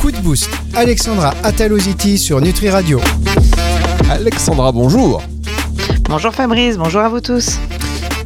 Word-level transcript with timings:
Coup 0.00 0.10
de 0.10 0.18
boost. 0.18 0.50
Alexandra 0.74 1.34
Ataloziti 1.44 2.18
sur 2.18 2.40
Nutri 2.40 2.68
Radio. 2.68 3.00
Alexandra, 4.10 4.72
bonjour. 4.72 5.22
Bonjour 6.08 6.34
Fabrice, 6.34 6.76
bonjour 6.76 7.00
à 7.02 7.08
vous 7.08 7.20
tous. 7.20 7.58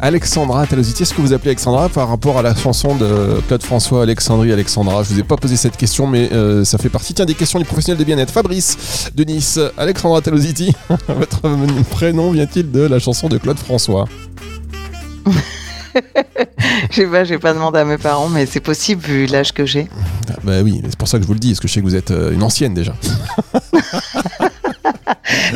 Alexandra 0.01 0.67
Talositi, 0.67 1.03
est-ce 1.03 1.13
que 1.13 1.21
vous 1.21 1.35
appelez 1.35 1.51
Alexandra 1.51 1.91
par 1.91 2.09
rapport 2.09 2.39
à 2.39 2.43
la 2.43 2.55
chanson 2.55 2.95
de 2.97 3.43
Claude 3.49 3.63
François, 3.63 4.05
Alexandrie, 4.05 4.53
Alexandra? 4.53 5.03
Je 5.03 5.13
vous 5.13 5.21
ai 5.21 5.25
pas 5.25 5.37
posé 5.37 5.57
cette 5.57 5.77
question, 5.77 6.07
mais 6.07 6.33
euh, 6.33 6.65
ça 6.65 6.79
fait 6.79 6.89
partie 6.89 7.13
tiens, 7.13 7.27
des 7.27 7.35
questions 7.35 7.59
des 7.59 7.67
professionnels 7.67 7.99
de 7.99 8.05
bien-être. 8.05 8.33
Fabrice 8.33 9.11
de 9.15 9.25
Nice, 9.25 9.59
Alexandra 9.77 10.23
Talositi, 10.23 10.75
votre 11.09 11.43
prénom 11.91 12.31
vient-il 12.31 12.71
de 12.71 12.81
la 12.81 12.99
chanson 12.99 13.29
de 13.29 13.37
Claude 13.37 13.59
François? 13.59 14.07
Je 16.91 16.97
sais 16.97 17.07
pas, 17.07 17.25
j'ai 17.25 17.39
pas 17.39 17.53
demandé 17.55 17.79
à 17.79 17.85
mes 17.85 17.99
parents, 17.99 18.29
mais 18.29 18.47
c'est 18.47 18.61
possible 18.61 19.03
vu 19.03 19.27
l'âge 19.27 19.53
que 19.53 19.67
j'ai. 19.67 19.89
Ah, 20.31 20.35
Bah 20.43 20.61
oui, 20.63 20.81
c'est 20.85 20.97
pour 20.97 21.09
ça 21.09 21.19
que 21.19 21.23
je 21.23 21.27
vous 21.29 21.35
le 21.35 21.41
dis, 21.41 21.51
parce 21.51 21.61
que 21.61 21.69
je 21.69 21.73
sais 21.75 21.81
que 21.81 21.85
vous 21.87 21.95
êtes 21.97 22.11
euh, 22.11 22.33
une 22.33 22.43
ancienne 22.43 22.75
déjà. 22.75 22.95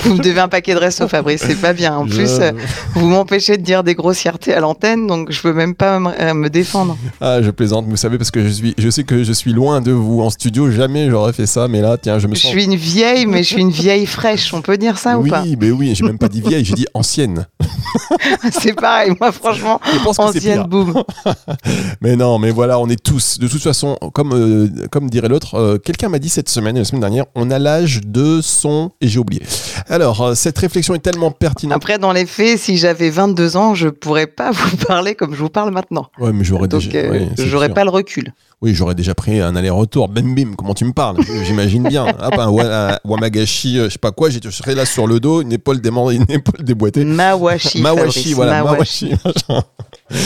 Vous 0.04 0.14
me 0.14 0.22
devez 0.22 0.40
un 0.40 0.48
paquet 0.48 0.74
de 0.74 0.78
restos, 0.78 1.08
Fabrice, 1.08 1.42
c'est 1.46 1.60
pas 1.60 1.72
bien. 1.72 1.96
En 1.96 2.06
Je- 2.06 2.14
plus, 2.14 2.30
euh, 2.40 2.52
vous 2.94 3.06
m'empêchez 3.08 3.56
de 3.56 3.62
dire 3.62 3.82
des 3.84 3.94
grossièretés 3.94 4.52
à 4.54 4.60
l'antenne, 4.60 5.06
donc 5.06 5.30
je 5.30 5.40
peux 5.40 5.52
même 5.52 5.74
pas 5.74 5.98
me, 5.98 6.10
euh, 6.20 6.34
me 6.34 6.48
défendre. 6.50 6.96
Ah, 7.20 7.40
je 7.42 7.50
plaisante, 7.50 7.86
vous 7.88 7.96
savez, 7.96 8.18
parce 8.18 8.30
que 8.30 8.42
je, 8.42 8.48
suis, 8.48 8.74
je 8.78 8.90
sais 8.90 9.04
que 9.04 9.24
je 9.24 9.32
suis 9.32 9.52
loin 9.52 9.80
de 9.80 9.92
vous 9.92 10.20
en 10.22 10.30
studio, 10.30 10.70
jamais 10.70 11.08
j'aurais 11.10 11.32
fait 11.32 11.46
ça, 11.46 11.68
mais 11.68 11.80
là, 11.80 11.96
tiens, 11.96 12.18
je 12.18 12.26
me 12.26 12.34
Je 12.34 12.40
sens... 12.40 12.50
suis 12.50 12.64
une 12.64 12.76
vieille, 12.76 13.26
mais 13.26 13.42
je 13.42 13.48
suis 13.48 13.60
une 13.60 13.70
vieille 13.70 14.06
fraîche, 14.06 14.52
on 14.54 14.62
peut 14.62 14.76
dire 14.78 14.98
ça 14.98 15.18
ou 15.18 15.22
oui, 15.22 15.30
pas 15.30 15.44
mais 15.60 15.70
oui, 15.70 15.94
j'ai 15.94 16.04
même 16.04 16.18
pas 16.18 16.28
dit 16.28 16.40
vieille, 16.40 16.64
j'ai 16.64 16.74
dit 16.74 16.86
ancienne. 16.94 17.46
C'est 18.52 18.74
pareil, 18.74 19.12
moi 19.20 19.32
franchement, 19.32 19.80
Je 19.92 19.98
pense 20.02 20.18
ancienne 20.18 20.64
boum. 20.64 21.02
Mais 22.00 22.16
non, 22.16 22.38
mais 22.38 22.50
voilà, 22.50 22.78
on 22.78 22.88
est 22.88 23.00
tous, 23.02 23.38
de 23.38 23.46
toute 23.48 23.62
façon, 23.62 23.96
comme, 24.12 24.32
euh, 24.32 24.68
comme 24.90 25.08
dirait 25.10 25.28
l'autre, 25.28 25.54
euh, 25.54 25.78
quelqu'un 25.78 26.08
m'a 26.08 26.18
dit 26.18 26.28
cette 26.28 26.48
semaine 26.48 26.76
et 26.76 26.80
la 26.80 26.84
semaine 26.84 27.00
dernière, 27.00 27.24
on 27.34 27.50
a 27.50 27.58
l'âge 27.58 28.00
de 28.04 28.40
son, 28.42 28.90
et 29.00 29.08
j'ai 29.08 29.18
oublié. 29.18 29.42
Alors, 29.88 30.20
euh, 30.22 30.34
cette 30.34 30.58
réflexion 30.58 30.94
est 30.94 30.98
tellement 31.00 31.30
pertinente. 31.30 31.76
Après, 31.76 31.98
dans 31.98 32.12
les 32.12 32.26
faits, 32.26 32.58
si 32.58 32.76
j'avais 32.76 33.10
22 33.10 33.56
ans, 33.56 33.74
je 33.74 33.88
pourrais 33.88 34.26
pas 34.26 34.50
vous 34.52 34.76
parler 34.76 35.14
comme 35.14 35.34
je 35.34 35.38
vous 35.40 35.48
parle 35.48 35.70
maintenant. 35.72 36.06
Ouais, 36.18 36.32
mais 36.32 36.44
j'aurais 36.44 36.68
déjà, 36.68 36.90
euh, 36.94 37.26
j'aurais 37.38 37.68
pas 37.70 37.84
le 37.84 37.90
recul. 37.90 38.32
Oui, 38.60 38.74
j'aurais 38.74 38.94
déjà 38.94 39.14
pris 39.14 39.40
un 39.40 39.56
aller-retour. 39.56 40.08
Bim 40.08 40.34
bim, 40.34 40.52
comment 40.56 40.74
tu 40.74 40.84
me 40.84 40.92
parles? 40.92 41.16
J'imagine 41.44 41.82
bien. 41.88 42.06
Hop, 42.22 42.38
un, 42.38 42.48
wa- 42.48 42.92
un 42.92 42.98
Wamagashi, 43.04 43.78
euh, 43.78 43.84
je 43.86 43.94
sais 43.94 43.98
pas 43.98 44.12
quoi, 44.12 44.30
je 44.30 44.38
serais 44.50 44.74
là 44.76 44.84
sur 44.86 45.06
le 45.08 45.18
dos, 45.18 45.42
une 45.42 45.52
épaule, 45.52 45.80
une 45.84 46.24
épaule 46.28 46.64
déboîtée. 46.64 47.04
Mawashi. 47.04 47.80
Mawashi, 47.80 48.06
Fabrice, 48.12 48.34
voilà, 48.34 48.62
Mawashi. 48.62 49.10
Mawashi. 49.24 49.66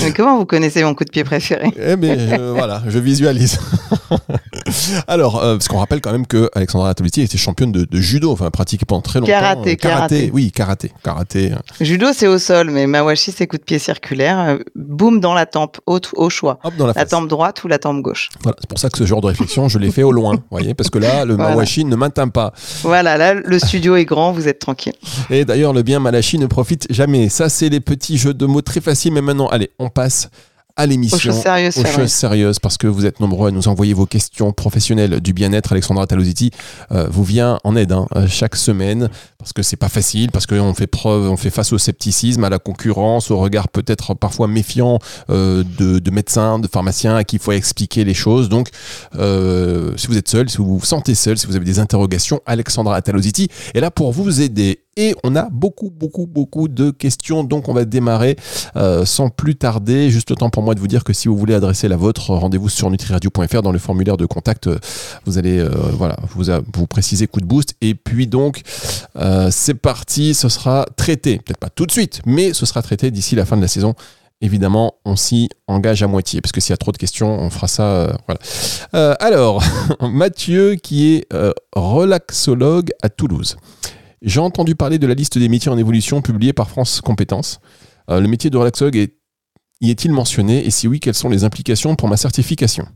Mais 0.05 0.13
comment 0.13 0.37
vous 0.39 0.47
connaissez 0.47 0.83
mon 0.85 0.95
coup 0.95 1.05
de 1.05 1.11
pied 1.11 1.25
préféré 1.25 1.71
Eh 1.81 1.97
bien, 1.97 2.17
je- 2.19 2.51
voilà, 2.55 2.83
je 2.89 2.99
visualise. 2.99 3.59
Alors, 5.07 5.43
euh, 5.43 5.55
parce 5.57 5.69
qu'on 5.69 5.79
rappelle 5.79 6.01
quand 6.01 6.13
même 6.13 6.27
que 6.27 6.49
Alexandra 6.55 6.91
Atoliti 6.91 7.23
était 7.23 7.39
championne 7.39 7.73
de, 7.73 7.85
de 7.85 8.01
judo, 8.01 8.33
enfin 8.33 8.51
pratiquée 8.51 8.85
pendant 8.87 9.03
très 9.03 9.21
longtemps. 9.21 9.33
Karaté, 9.33 9.73
Euh, 9.73 9.75
karaté. 9.77 10.31
Oui, 10.33 10.51
karaté, 10.53 10.93
karaté. 11.03 11.53
Judo, 11.81 12.07
c'est 12.13 12.27
au 12.27 12.39
sol, 12.39 12.71
mais 12.71 12.87
Mawashi, 12.87 13.33
c'est 13.33 13.47
coup 13.47 13.57
de 13.59 13.63
pied 13.63 13.79
circulaire. 13.79 14.39
euh, 14.41 14.59
boum 14.75 15.21
dans 15.21 15.35
la 15.35 15.47
tempe, 15.47 15.79
au, 15.87 16.01
au 16.15 16.31
choix. 16.31 16.59
Hop 16.65 16.75
dans 16.77 16.87
la 16.87 16.93
La 16.95 17.05
tempe 17.07 17.29
droite 17.29 17.63
ou 17.65 17.69
la 17.69 17.79
tempe 17.79 18.03
gauche. 18.03 18.31
Voilà, 18.43 18.57
c'est 18.61 18.69
pour 18.69 18.79
ça 18.79 18.89
que 18.91 18.99
ce 18.99 19.05
genre 19.07 19.21
de 19.21 19.27
réflexion, 19.29 19.69
je 19.69 19.79
l'ai 19.79 19.91
fait 19.91 20.03
au 20.03 20.13
loin, 20.13 20.35
vous 20.35 20.43
voyez, 20.51 20.75
parce 20.75 20.91
que 20.91 20.99
là, 20.99 21.25
le 21.25 21.35
Voilà. 21.35 21.51
mawashi 21.51 21.85
ne 21.85 21.97
m'atteint 21.97 22.29
pas. 22.29 22.53
Voilà, 22.83 23.17
là, 23.17 23.35
le 23.35 23.59
studio 23.59 23.97
est 23.97 24.05
grand, 24.05 24.33
vous 24.33 24.49
êtes 24.49 24.59
tranquille. 24.59 24.95
Et 25.31 25.45
d'ailleurs, 25.45 25.73
le 25.73 25.83
bien 25.83 26.01
malachi 26.01 26.39
ne 26.39 26.47
profite 26.47 26.87
jamais. 26.91 27.29
Ça, 27.29 27.49
c'est 27.49 27.69
les 27.69 27.81
petits 27.81 28.19
jeux 28.19 28.35
de 28.35 28.47
mots 28.47 28.63
très 28.63 28.81
faciles. 28.81 29.13
Mais 29.13 29.21
maintenant, 29.21 29.49
allez, 29.49 29.71
on 29.79 29.89
passe 29.89 30.29
à 30.77 30.85
l'émission. 30.87 31.17
Aux 31.17 31.21
choses 31.21 31.43
sérieuses, 31.43 31.79
aux 31.79 31.83
Fabrice. 31.83 31.97
choses 31.97 32.13
sérieuses, 32.13 32.59
parce 32.59 32.77
que 32.77 32.87
vous 32.87 33.07
êtes 33.07 33.19
nombreux 33.21 33.49
à 33.49 33.51
nous 33.51 33.67
envoyer 33.67 33.95
vos 33.95 34.05
questions 34.05 34.53
professionnelles 34.53 35.21
du 35.21 35.33
bien-être. 35.33 35.73
Alexandra 35.73 36.07
Talositi 36.07 36.51
euh, 36.93 37.09
vous 37.11 37.25
vient 37.25 37.59
en 37.65 37.77
aide 37.77 37.93
hein, 37.93 38.07
euh, 38.15 38.27
chaque 38.29 38.57
semaine, 38.57 39.09
parce 39.39 39.55
que 39.55 39.63
c'est 39.63 39.77
pas 39.77 39.89
facile, 39.89 40.31
parce 40.31 40.47
qu'on 40.47 40.75
fait 40.75 40.87
preuve, 40.87 41.31
on 41.31 41.39
fait 41.39 41.51
face 41.51 41.73
au 41.73 41.79
scepticisme, 41.79 42.45
à 42.45 42.51
la 42.51 42.59
concurrence, 42.59 43.31
au 43.31 43.39
regard 43.39 43.69
peut-être 43.69 44.13
parfois 44.13 44.49
méfiant 44.49 44.99
euh, 45.31 45.65
de, 45.79 45.99
de 45.99 46.11
médecins, 46.11 46.59
de 46.59 46.69
pharmaciens 46.69 47.17
à 47.17 47.25
qui 47.25 47.37
il 47.37 47.43
faut 47.43 47.53
expliquer 47.53 48.05
les 48.05 48.15
choses. 48.15 48.51
Donc, 48.51 48.69
euh, 49.15 49.93
si 49.97 50.09
vous 50.09 50.19
êtes 50.19 50.29
seul, 50.29 50.51
si 50.51 50.59
vous 50.59 50.79
vous 50.79 50.85
sentez 50.85 51.15
seul, 51.15 51.39
si 51.39 51.47
vous 51.47 51.57
avez 51.57 51.65
des 51.65 51.79
interrogations, 51.79 52.41
Alexandra 52.45 53.01
Talositi 53.01 53.49
est 53.75 53.81
là 53.81 53.91
pour 53.91 54.13
vous 54.13 54.43
aider. 54.43 54.86
Et 54.97 55.15
on 55.25 55.37
a 55.37 55.49
beaucoup, 55.51 55.91
beaucoup, 55.91 56.27
beaucoup 56.27 56.69
de 56.69 56.91
questions. 56.91 57.45
Donc, 57.45 57.69
on 57.69 57.75
va 57.75 57.85
démarrer 57.85 58.37
euh, 58.77 59.05
sans 59.05 59.29
plus 59.29 59.55
tarder. 59.57 60.11
Juste 60.11 60.31
le 60.31 60.37
temps 60.37 60.49
pour 60.51 60.63
moi 60.63 60.75
de 60.75 60.81
vous 60.81 60.89
dire 60.89 61.05
que 61.05 61.13
si 61.13 61.29
vous 61.29 61.37
voulez 61.37 61.55
adresser 61.55 61.87
la 61.89 61.97
vôtre, 61.97 62.31
rendez-vous 62.31 62.69
sur 62.71 62.91
nutriradio.fr 62.91 63.61
dans 63.63 63.73
le 63.73 63.79
formulaire 63.79 64.17
de 64.17 64.25
contact. 64.27 64.67
euh, 64.69 64.79
Vous 65.27 65.37
allez 65.39 65.59
euh, 65.59 65.69
voilà, 65.93 66.17
vous, 66.31 66.51
a- 66.51 66.61
vous 66.75 66.87
préciser 66.87 67.27
coup 67.27 67.41
de 67.41 67.47
boost. 67.47 67.75
Et 67.83 67.95
puis 67.95 68.27
donc, 68.27 68.63
euh, 69.17 69.49
c'est 69.53 69.75
parti. 69.75 70.33
Ce 70.35 70.49
sera 70.49 70.87
traité. 70.97 71.39
Peut-être 71.39 71.59
pas 71.61 71.71
tout 71.71 71.87
de 71.87 71.93
suite, 71.93 72.23
mais 72.25 72.53
ce 72.55 72.65
sera 72.67 72.81
traité 72.83 73.11
d'ici 73.11 73.35
la 73.37 73.45
fin 73.45 73.57
de 73.57 73.63
la 73.63 73.69
saison. 73.69 73.95
Évidemment, 74.43 74.95
on 75.07 75.17
s'y 75.17 75.49
engage 75.67 76.03
à 76.03 76.07
moitié, 76.07 76.43
parce 76.43 76.53
que 76.53 76.61
s'il 76.61 76.71
y 76.71 76.75
a 76.75 76.77
trop 76.77 76.93
de 76.93 76.99
questions, 76.99 77.39
on 77.41 77.49
fera 77.49 77.69
ça. 77.69 77.83
euh, 77.85 78.13
voilà. 78.27 78.41
Euh, 78.95 79.15
alors, 79.19 79.63
Mathieu, 80.03 80.75
qui 80.75 81.15
est 81.15 81.27
euh, 81.33 81.53
relaxologue 81.75 82.91
à 83.03 83.09
Toulouse. 83.09 83.57
J'ai 84.23 84.41
entendu 84.41 84.75
parler 84.75 84.99
de 84.99 85.07
la 85.07 85.15
liste 85.15 85.39
des 85.39 85.49
métiers 85.49 85.71
en 85.71 85.79
évolution 85.79 86.23
publiée 86.23 86.53
par 86.53 86.71
France 86.71 87.01
Compétences. 87.01 87.61
Euh, 88.11 88.21
le 88.21 88.29
métier 88.29 88.51
de 88.51 88.57
relaxologue 88.57 88.97
est, 88.97 89.17
y 89.81 89.91
est-il 89.91 90.13
mentionné? 90.13 90.65
Et 90.65 90.71
si 90.71 90.89
oui, 90.89 91.01
quelles 91.01 91.15
sont 91.15 91.29
les 91.29 91.45
implications 91.45 91.97
pour 91.97 92.09
ma 92.09 92.17
certification? 92.17 92.87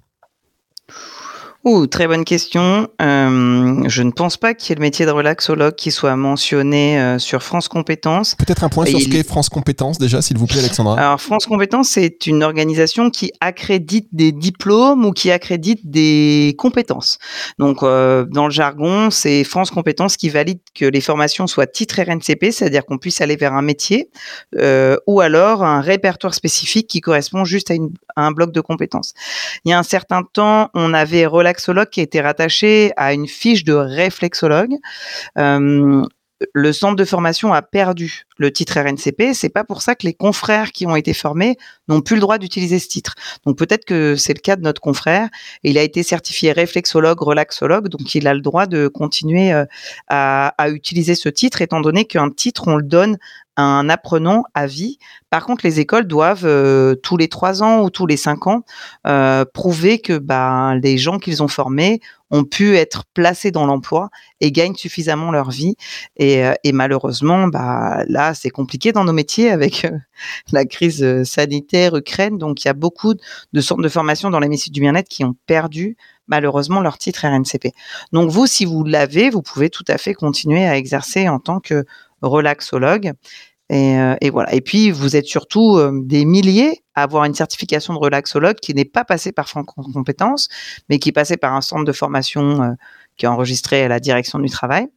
Ouh, 1.67 1.87
très 1.87 2.07
bonne 2.07 2.25
question. 2.25 2.89
Euh, 3.03 3.83
je 3.87 4.03
ne 4.03 4.11
pense 4.13 4.39
pas 4.39 4.55
qu'il 4.55 4.71
y 4.71 4.73
ait 4.73 4.77
le 4.77 4.81
métier 4.81 5.05
de 5.05 5.11
relaxologue 5.11 5.75
qui 5.75 5.91
soit 5.91 6.17
mentionné 6.17 6.99
euh, 6.99 7.19
sur 7.19 7.43
France 7.43 7.69
Compétences. 7.69 8.35
Peut-être 8.35 8.65
un 8.65 8.71
point 8.71 8.87
Et 8.87 8.91
sur 8.93 8.99
ce 8.99 9.05
il- 9.05 9.11
qu'est 9.13 9.29
France 9.29 9.51
Compétences 9.51 9.99
déjà, 9.99 10.23
s'il 10.23 10.39
vous 10.39 10.47
plaît, 10.47 10.61
Alexandra. 10.61 10.99
Alors, 10.99 11.21
France 11.21 11.45
Compétences, 11.45 11.91
c'est 11.91 12.27
une 12.27 12.43
organisation 12.43 13.11
qui 13.11 13.31
accrédite 13.43 14.09
des 14.11 14.33
diplômes 14.33 15.05
ou 15.05 15.13
qui 15.13 15.31
accrédite 15.31 15.81
des 15.91 16.55
compétences. 16.57 17.19
Donc, 17.59 17.83
euh, 17.83 18.25
dans 18.31 18.47
le 18.47 18.51
jargon, 18.53 19.11
c'est 19.11 19.45
France 19.45 19.71
Compétences 19.71 20.17
qui 20.17 20.31
valide 20.31 20.61
que 20.75 20.87
les 20.87 21.03
formations 21.03 21.47
soient 21.47 21.67
titre 21.67 22.01
RNCP, 22.01 22.53
c'est-à-dire 22.53 22.87
qu'on 22.87 22.97
puisse 22.97 23.21
aller 23.21 23.37
vers 23.37 23.53
un 23.53 23.61
métier, 23.63 24.09
euh, 24.57 24.97
ou 25.07 25.21
alors 25.21 25.63
un 25.63 25.83
répertoire 25.83 26.33
spécifique 26.33 26.87
qui 26.87 27.03
correspond 27.03 27.45
juste 27.45 27.71
à, 27.71 27.75
une- 27.75 27.93
à 28.17 28.25
un 28.25 28.33
bloc 28.33 28.51
de 28.51 28.63
compétences. 28.63 29.13
Il 29.67 29.71
y 29.71 29.75
a 29.75 29.79
un 29.79 29.83
certain 29.83 30.23
temps, 30.23 30.71
on 30.73 30.95
avait 30.95 31.27
relaxologue 31.27 31.50
qui 31.91 32.01
était 32.01 32.21
rattaché 32.21 32.93
à 32.97 33.13
une 33.13 33.27
fiche 33.27 33.65
de 33.65 33.73
réflexologue. 33.73 34.75
Euh, 35.39 36.03
le 36.55 36.73
centre 36.73 36.97
de 36.97 37.05
formation 37.05 37.53
a 37.53 37.63
perdu 37.63 38.25
le 38.41 38.51
titre 38.51 38.81
RNCP. 38.81 39.35
C'est 39.35 39.51
pas 39.51 39.65
pour 39.65 39.83
ça 39.83 39.95
que 39.95 40.07
les 40.07 40.15
confrères 40.15 40.73
qui 40.73 40.87
ont 40.87 40.97
été 40.97 41.13
formés 41.13 41.59
n'ont 41.89 42.01
plus 42.01 42.17
le 42.17 42.21
droit 42.21 42.39
d'utiliser 42.39 42.79
ce 42.79 42.89
titre. 42.89 43.15
Donc 43.45 43.59
peut-être 43.59 43.85
que 43.85 44.17
c'est 44.17 44.33
le 44.33 44.41
cas 44.41 44.57
de 44.57 44.63
notre 44.63 44.81
confrère. 44.81 45.29
Il 45.63 45.77
a 45.77 45.83
été 45.83 46.03
certifié 46.03 46.51
réflexologue, 46.53 47.21
relaxologue, 47.21 47.89
donc 47.89 48.15
il 48.15 48.27
a 48.27 48.33
le 48.33 48.41
droit 48.41 48.67
de 48.67 48.89
continuer 48.89 49.53
euh, 49.53 49.67
à, 50.09 50.71
utiliser 50.71 51.15
ce 51.15 51.29
titre, 51.29 51.61
étant 51.61 51.81
donné 51.83 52.07
qu'un 52.07 52.31
titre 52.31 52.67
on 52.67 52.77
le 52.77 52.83
donne 52.83 53.19
à 53.57 53.63
un 53.63 53.91
apprenant 53.91 54.45
à 54.55 54.67
vie. 54.67 54.99
Par 55.29 55.45
contre, 55.45 55.67
les 55.67 55.81
écoles 55.81 56.07
doivent 56.07 56.47
euh, 56.47 56.95
tous 56.95 57.19
les 57.19 57.29
trois 57.29 57.63
ans 57.63 57.83
ou 57.83 57.91
tous 57.91 58.07
les 58.07 58.17
cinq 58.17 58.47
ans 58.47 58.63
euh, 59.07 59.45
prouver 59.53 60.01
que 60.01 60.17
bah, 60.17 60.75
les 60.83 60.97
gens 60.97 61.19
qu'ils 61.19 61.43
ont 61.43 61.49
formés 61.49 62.01
ont 62.31 62.45
pu 62.45 62.77
être 62.77 63.05
placés 63.13 63.51
dans 63.51 63.67
l'emploi 63.67 64.09
et 64.41 64.53
gagnent 64.53 64.77
suffisamment 64.77 65.33
leur 65.33 65.51
vie. 65.51 65.75
Et, 66.17 66.45
et 66.63 66.73
malheureusement, 66.73 67.49
bah, 67.49 68.05
là, 68.07 68.30
c'est 68.35 68.51
compliqué 68.51 68.93
dans 68.93 69.05
nos 69.05 69.13
métiers 69.13 69.51
avec 69.51 69.85
euh, 69.85 69.91
la 70.53 70.65
crise 70.65 71.03
euh, 71.03 71.25
sanitaire 71.25 71.97
Ukraine. 71.97 72.39
Donc, 72.39 72.65
il 72.65 72.69
y 72.69 72.71
a 72.71 72.75
beaucoup 72.75 73.15
de 73.53 73.61
centres 73.61 73.83
de 73.83 73.89
formation 73.89 74.31
dans 74.31 74.41
les 74.41 74.51
du 74.51 74.81
bien-être 74.81 75.09
qui 75.09 75.25
ont 75.25 75.37
perdu 75.47 75.97
malheureusement 76.27 76.81
leur 76.81 76.99
titre 76.99 77.27
RNCP. 77.27 77.73
Donc, 78.13 78.31
vous, 78.31 78.47
si 78.47 78.65
vous 78.65 78.85
l'avez, 78.85 79.31
vous 79.31 79.43
pouvez 79.43 79.71
tout 79.71 79.85
à 79.89 79.99
fait 79.99 80.15
continuer 80.15 80.65
à 80.67 80.77
exercer 80.77 81.29
en 81.29 81.39
tant 81.39 81.61
que 81.61 81.85
relaxologue. 82.23 83.13
Et, 83.69 83.99
euh, 83.99 84.17
voilà. 84.33 84.53
Et 84.53 84.61
puis, 84.61 84.91
vous 84.91 85.17
êtes 85.17 85.27
surtout 85.27 85.79
des 86.03 86.25
milliers 86.25 86.83
à 86.95 87.05
avoir 87.05 87.25
une 87.25 87.35
certification 87.35 87.95
de 87.95 87.99
relaxologue 87.99 88.57
qui 88.57 88.75
n'est 88.75 88.85
pas 88.85 89.05
passée 89.05 89.33
par 89.33 89.49
France 89.49 89.67
Compétences, 89.95 90.49
mais 90.89 90.99
qui 90.99 91.11
est 91.11 91.13
passée 91.13 91.37
par 91.37 91.55
un 91.55 91.61
centre 91.61 91.85
de 91.85 91.93
formation 91.93 92.77
qui 93.17 93.27
est 93.27 93.29
enregistré 93.29 93.85
à 93.85 93.89
la 93.89 94.01
direction 94.01 94.39
du 94.39 94.51
travail. 94.51 94.89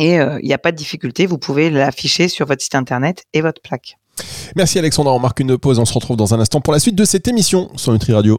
Et 0.00 0.14
il 0.14 0.46
n'y 0.46 0.54
a 0.54 0.58
pas 0.58 0.72
de 0.72 0.76
difficulté, 0.76 1.26
vous 1.26 1.38
pouvez 1.38 1.68
l'afficher 1.68 2.28
sur 2.28 2.46
votre 2.46 2.62
site 2.62 2.74
internet 2.74 3.24
et 3.34 3.42
votre 3.42 3.60
plaque. 3.60 3.98
Merci 4.56 4.78
Alexandra, 4.78 5.12
on 5.12 5.18
marque 5.18 5.40
une 5.40 5.58
pause, 5.58 5.78
on 5.78 5.84
se 5.84 5.92
retrouve 5.92 6.16
dans 6.16 6.34
un 6.34 6.40
instant 6.40 6.60
pour 6.60 6.72
la 6.72 6.80
suite 6.80 6.96
de 6.96 7.04
cette 7.04 7.28
émission 7.28 7.70
sur 7.76 7.92
Nutri 7.92 8.12
Radio. 8.12 8.38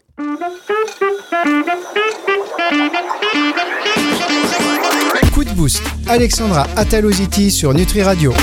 Coup 5.34 5.44
de 5.44 5.54
boost. 5.54 5.84
Alexandra 6.08 6.68
Ataloziti 6.76 7.52
sur 7.52 7.74
Nutri 7.74 8.02
Radio. 8.02 8.34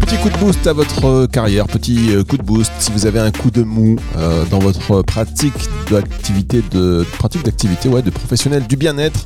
Petit 0.00 0.16
coup 0.16 0.30
de 0.30 0.38
boost 0.38 0.66
à 0.66 0.72
votre 0.72 1.26
carrière, 1.26 1.66
petit 1.66 2.14
euh, 2.14 2.24
coup 2.24 2.38
de 2.38 2.42
boost 2.42 2.72
si 2.78 2.90
vous 2.92 3.04
avez 3.06 3.18
un 3.20 3.30
coup 3.30 3.50
de 3.50 3.62
mou 3.62 3.96
euh, 4.16 4.44
dans 4.50 4.58
votre 4.58 5.02
pratique 5.02 5.52
d'activité 5.90 6.62
de 6.70 7.04
pratique 7.18 7.44
d'activité 7.44 7.88
ouais, 7.88 8.02
de 8.02 8.10
professionnel 8.10 8.66
du 8.66 8.76
bien-être 8.76 9.20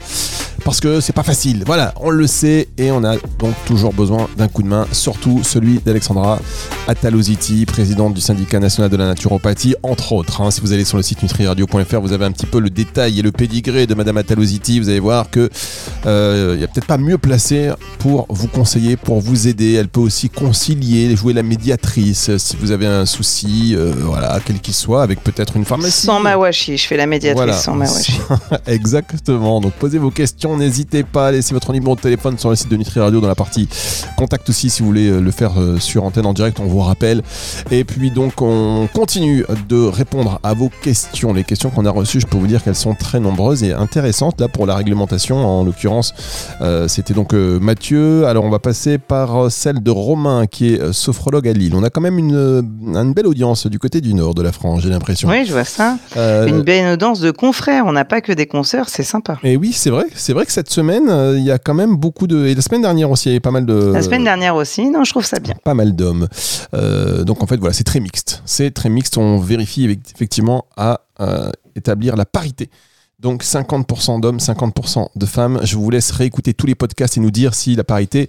parce 0.64 0.80
que 0.80 1.00
c'est 1.00 1.12
pas 1.12 1.22
facile. 1.24 1.64
Voilà, 1.66 1.92
on 2.00 2.10
le 2.10 2.26
sait 2.26 2.68
et 2.78 2.92
on 2.92 3.02
a 3.04 3.16
donc 3.38 3.54
toujours 3.66 3.92
besoin 3.92 4.28
d'un 4.36 4.46
coup 4.48 4.62
de 4.62 4.68
main, 4.68 4.86
surtout 4.92 5.42
celui 5.42 5.80
d'Alexandra 5.84 6.38
Ataloziti, 6.86 7.66
présidente 7.66 8.14
du 8.14 8.20
syndicat 8.20 8.60
national 8.60 8.88
de 8.90 8.96
la 8.96 9.06
naturopathie, 9.06 9.74
entre 9.82 10.12
autres. 10.12 10.40
hein. 10.40 10.52
Si 10.52 10.60
vous 10.60 10.72
allez 10.72 10.84
sur 10.84 10.96
le 10.96 11.02
site 11.02 11.22
nutriradio.fr, 11.22 12.00
vous 12.00 12.12
avez 12.12 12.24
un 12.26 12.30
petit 12.30 12.46
peu 12.46 12.60
le 12.60 12.70
détail 12.70 13.18
et 13.18 13.22
le 13.22 13.32
pédigré 13.32 13.86
de 13.88 13.94
Madame 13.94 14.18
Ataloziti. 14.18 14.78
Vous 14.78 14.88
allez 14.88 15.00
voir 15.00 15.30
que 15.30 15.50
euh, 16.06 16.52
il 16.54 16.60
y 16.60 16.64
a 16.64 16.68
peut-être 16.68 16.86
pas 16.86 16.98
mieux 16.98 17.18
placé 17.18 17.70
pour 17.98 18.26
vous 18.28 18.48
conseiller, 18.48 18.96
pour 18.96 19.20
vous 19.20 19.46
aider. 19.48 19.74
Elle 19.74 19.88
peut 19.88 20.00
aussi 20.00 20.28
concilier, 20.28 21.14
jouer 21.14 21.32
la 21.32 21.42
médiatrice 21.42 22.30
euh, 22.30 22.38
si 22.38 22.56
vous 22.56 22.72
avez 22.72 22.86
un 22.86 23.06
souci, 23.06 23.74
euh, 23.76 23.92
voilà, 23.96 24.38
quel 24.44 24.60
qu'il 24.60 24.74
soit, 24.74 25.02
avec 25.02 25.22
peut-être 25.22 25.56
une 25.56 25.64
pharmacie. 25.64 26.06
Sans 26.06 26.18
mawashi, 26.20 26.76
je 26.76 26.86
fais 26.86 26.96
la 26.96 27.06
médiatrice 27.06 27.36
Voilà. 27.36 27.52
sans 27.52 27.74
mawashi. 27.74 28.12
Exactement. 28.66 29.60
Donc 29.60 29.72
posez 29.74 29.98
vos 29.98 30.10
questions, 30.10 30.56
n'hésitez 30.56 31.04
pas 31.04 31.28
à 31.28 31.32
laisser 31.32 31.54
votre 31.54 31.72
numéro 31.72 31.94
de 31.94 32.00
téléphone 32.00 32.38
sur 32.38 32.50
le 32.50 32.56
site 32.56 32.68
de 32.70 32.76
Nutri 32.76 32.98
Radio 33.00 33.20
dans 33.20 33.28
la 33.28 33.34
partie 33.34 33.68
contact 34.16 34.48
aussi 34.48 34.68
si 34.70 34.80
vous 34.82 34.88
voulez 34.88 35.08
euh, 35.08 35.20
le 35.20 35.30
faire 35.30 35.52
sur 35.78 36.04
antenne 36.04 36.26
en 36.26 36.32
direct, 36.32 36.58
on 36.60 36.66
vous 36.66 36.80
rappelle. 36.80 37.22
Et 37.70 37.84
puis 37.84 38.10
donc 38.10 38.42
on 38.42 38.88
continue 38.92 39.44
de 39.68 39.76
répondre 39.84 40.40
à 40.42 40.54
vos 40.54 40.70
questions. 40.82 41.32
Les 41.32 41.44
questions 41.44 41.70
qu'on 41.70 41.86
a 41.86 41.90
reçues, 41.90 42.20
je 42.20 42.26
peux 42.26 42.36
vous 42.36 42.46
dire 42.46 42.62
qu'elles 42.62 42.74
sont 42.74 42.94
très 42.94 43.20
nombreuses 43.20 43.62
et 43.62 43.72
intéressantes. 43.72 44.40
Là 44.40 44.48
pour 44.48 44.66
la 44.66 44.74
réglementation, 44.74 45.36
en 45.36 45.64
l'occurrence, 45.64 46.14
euh, 46.60 46.88
c'était 46.88 47.14
donc 47.14 47.34
euh, 47.34 47.58
Mathieu. 47.72 48.26
Alors 48.26 48.44
on 48.44 48.50
va 48.50 48.58
passer 48.58 48.98
par 48.98 49.44
euh, 49.44 49.48
celle 49.48 49.82
de 49.82 49.90
Romain 49.90 50.46
qui 50.46 50.74
est 50.74 50.78
euh, 50.80 50.92
sophrologue 50.92 51.48
à 51.48 51.54
Lille. 51.54 51.72
On 51.74 51.82
a 51.82 51.88
quand 51.88 52.02
même 52.02 52.18
une, 52.18 52.34
euh, 52.34 52.60
une 52.60 53.14
belle 53.14 53.26
audience 53.26 53.66
du 53.66 53.78
côté 53.78 54.02
du 54.02 54.12
nord 54.12 54.34
de 54.34 54.42
la 54.42 54.52
France, 54.52 54.82
j'ai 54.82 54.90
l'impression. 54.90 55.26
Oui, 55.30 55.46
je 55.46 55.52
vois 55.52 55.64
ça. 55.64 55.96
Euh, 56.18 56.46
Une 56.48 56.60
belle 56.60 56.92
audience 56.92 57.20
de 57.20 57.30
confrères. 57.30 57.86
On 57.86 57.92
n'a 57.92 58.04
pas 58.04 58.20
que 58.20 58.30
des 58.32 58.44
consoeurs, 58.44 58.90
c'est 58.90 59.04
sympa. 59.04 59.38
Et 59.42 59.56
oui, 59.56 59.72
c'est 59.72 59.88
vrai. 59.88 60.04
C'est 60.14 60.34
vrai 60.34 60.44
que 60.44 60.52
cette 60.52 60.68
semaine, 60.68 61.04
il 61.38 61.42
y 61.44 61.50
a 61.50 61.56
quand 61.56 61.72
même 61.72 61.96
beaucoup 61.96 62.26
de. 62.26 62.44
Et 62.44 62.54
la 62.54 62.60
semaine 62.60 62.82
dernière 62.82 63.10
aussi, 63.10 63.28
il 63.28 63.32
y 63.32 63.34
avait 63.36 63.40
pas 63.40 63.50
mal 63.50 63.64
de. 63.64 63.92
La 63.94 64.02
semaine 64.02 64.24
dernière 64.24 64.54
aussi, 64.54 64.90
non, 64.90 65.02
je 65.04 65.10
trouve 65.12 65.24
ça 65.24 65.38
bien. 65.40 65.54
Pas 65.64 65.72
mal 65.72 65.96
d'hommes. 65.96 66.28
Euh, 66.74 67.24
donc 67.24 67.42
en 67.42 67.46
fait, 67.46 67.56
voilà, 67.56 67.72
c'est 67.72 67.84
très 67.84 68.00
mixte. 68.00 68.42
C'est 68.44 68.70
très 68.70 68.90
mixte. 68.90 69.16
On 69.16 69.38
vérifie 69.38 69.84
effect- 69.86 70.12
effectivement 70.14 70.66
à 70.76 71.00
euh, 71.20 71.50
établir 71.74 72.16
la 72.16 72.26
parité. 72.26 72.68
Donc 73.22 73.44
50% 73.44 74.20
d'hommes, 74.20 74.38
50% 74.38 75.06
de 75.14 75.26
femmes. 75.26 75.60
Je 75.62 75.76
vous 75.76 75.88
laisse 75.90 76.10
réécouter 76.10 76.54
tous 76.54 76.66
les 76.66 76.74
podcasts 76.74 77.16
et 77.16 77.20
nous 77.20 77.30
dire 77.30 77.54
si 77.54 77.76
la 77.76 77.84
parité 77.84 78.28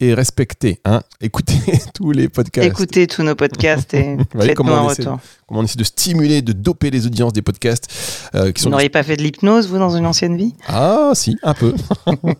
est 0.00 0.12
respectée. 0.12 0.82
Hein 0.84 1.00
Écoutez 1.22 1.54
tous 1.94 2.10
les 2.10 2.28
podcasts. 2.28 2.68
Écoutez 2.68 3.06
tous 3.06 3.22
nos 3.22 3.34
podcasts 3.34 3.94
et 3.94 4.18
faites-nous 4.36 4.54
comment 4.54 4.74
un 4.74 4.82
on 4.82 4.90
essaie 4.90 5.02
retour. 5.04 5.18
Comment 5.48 5.60
on 5.60 5.64
essaie 5.64 5.78
de 5.78 5.84
stimuler, 5.84 6.42
de 6.42 6.52
doper 6.52 6.90
les 6.90 7.06
audiences 7.06 7.32
des 7.32 7.40
podcasts 7.40 7.88
euh, 8.34 8.52
qui 8.52 8.60
Vous 8.60 8.64
sont 8.64 8.70
n'auriez 8.70 8.90
pas 8.90 9.02
fait 9.02 9.16
de 9.16 9.22
l'hypnose, 9.22 9.66
vous, 9.66 9.78
dans 9.78 9.96
une 9.96 10.04
ancienne 10.04 10.36
vie? 10.36 10.52
Ah, 10.68 11.12
si, 11.14 11.38
un 11.42 11.54
peu. 11.54 11.74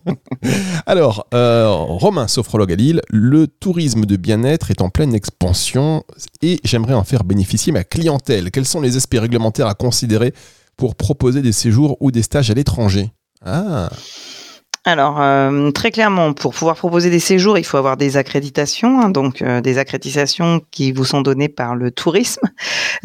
Alors, 0.86 1.26
euh, 1.32 1.68
Romain, 1.70 2.28
sophrologue 2.28 2.72
à 2.72 2.76
Lille, 2.76 3.00
le 3.08 3.46
tourisme 3.46 4.04
de 4.04 4.16
bien-être 4.16 4.70
est 4.70 4.82
en 4.82 4.90
pleine 4.90 5.14
expansion 5.14 6.04
et 6.42 6.60
j'aimerais 6.64 6.94
en 6.94 7.04
faire 7.04 7.24
bénéficier 7.24 7.72
ma 7.72 7.82
clientèle. 7.82 8.50
Quels 8.50 8.66
sont 8.66 8.82
les 8.82 8.96
aspects 8.96 9.18
réglementaires 9.18 9.68
à 9.68 9.74
considérer 9.74 10.34
pour 10.76 10.94
proposer 10.94 11.42
des 11.42 11.52
séjours 11.52 11.96
ou 12.00 12.10
des 12.10 12.22
stages 12.22 12.50
à 12.50 12.54
l'étranger. 12.54 13.12
Ah, 13.44 13.90
Alors, 14.86 15.18
euh, 15.18 15.70
très 15.70 15.90
clairement, 15.90 16.34
pour 16.34 16.52
pouvoir 16.52 16.76
proposer 16.76 17.08
des 17.08 17.18
séjours, 17.18 17.56
il 17.56 17.64
faut 17.64 17.78
avoir 17.78 17.96
des 17.96 18.18
accréditations, 18.18 19.00
hein, 19.00 19.08
donc 19.08 19.40
euh, 19.40 19.62
des 19.62 19.78
accréditations 19.78 20.60
qui 20.70 20.92
vous 20.92 21.06
sont 21.06 21.22
données 21.22 21.48
par 21.48 21.74
le 21.74 21.90
tourisme. 21.90 22.42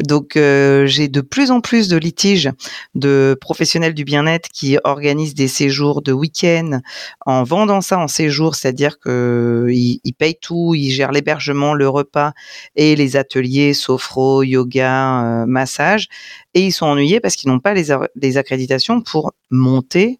Donc, 0.00 0.36
euh, 0.36 0.84
j'ai 0.84 1.08
de 1.08 1.22
plus 1.22 1.50
en 1.50 1.62
plus 1.62 1.88
de 1.88 1.96
litiges 1.96 2.50
de 2.94 3.34
professionnels 3.40 3.94
du 3.94 4.04
bien-être 4.04 4.50
qui 4.50 4.76
organisent 4.84 5.34
des 5.34 5.48
séjours 5.48 6.02
de 6.02 6.12
week-end 6.12 6.80
en 7.24 7.44
vendant 7.44 7.80
ça 7.80 7.98
en 7.98 8.08
séjour, 8.08 8.56
c'est-à-dire 8.56 8.98
qu'ils 9.00 10.00
ils 10.04 10.14
payent 10.18 10.38
tout, 10.38 10.74
ils 10.74 10.90
gèrent 10.90 11.12
l'hébergement, 11.12 11.72
le 11.72 11.88
repas 11.88 12.32
et 12.76 12.94
les 12.94 13.16
ateliers 13.16 13.72
sophro, 13.72 14.42
yoga, 14.42 15.22
euh, 15.24 15.46
massage, 15.46 16.08
et 16.52 16.60
ils 16.66 16.72
sont 16.72 16.86
ennuyés 16.86 17.20
parce 17.20 17.36
qu'ils 17.36 17.50
n'ont 17.50 17.58
pas 17.58 17.72
les, 17.72 17.86
les 18.16 18.36
accréditations 18.36 19.00
pour 19.00 19.32
monter 19.50 20.19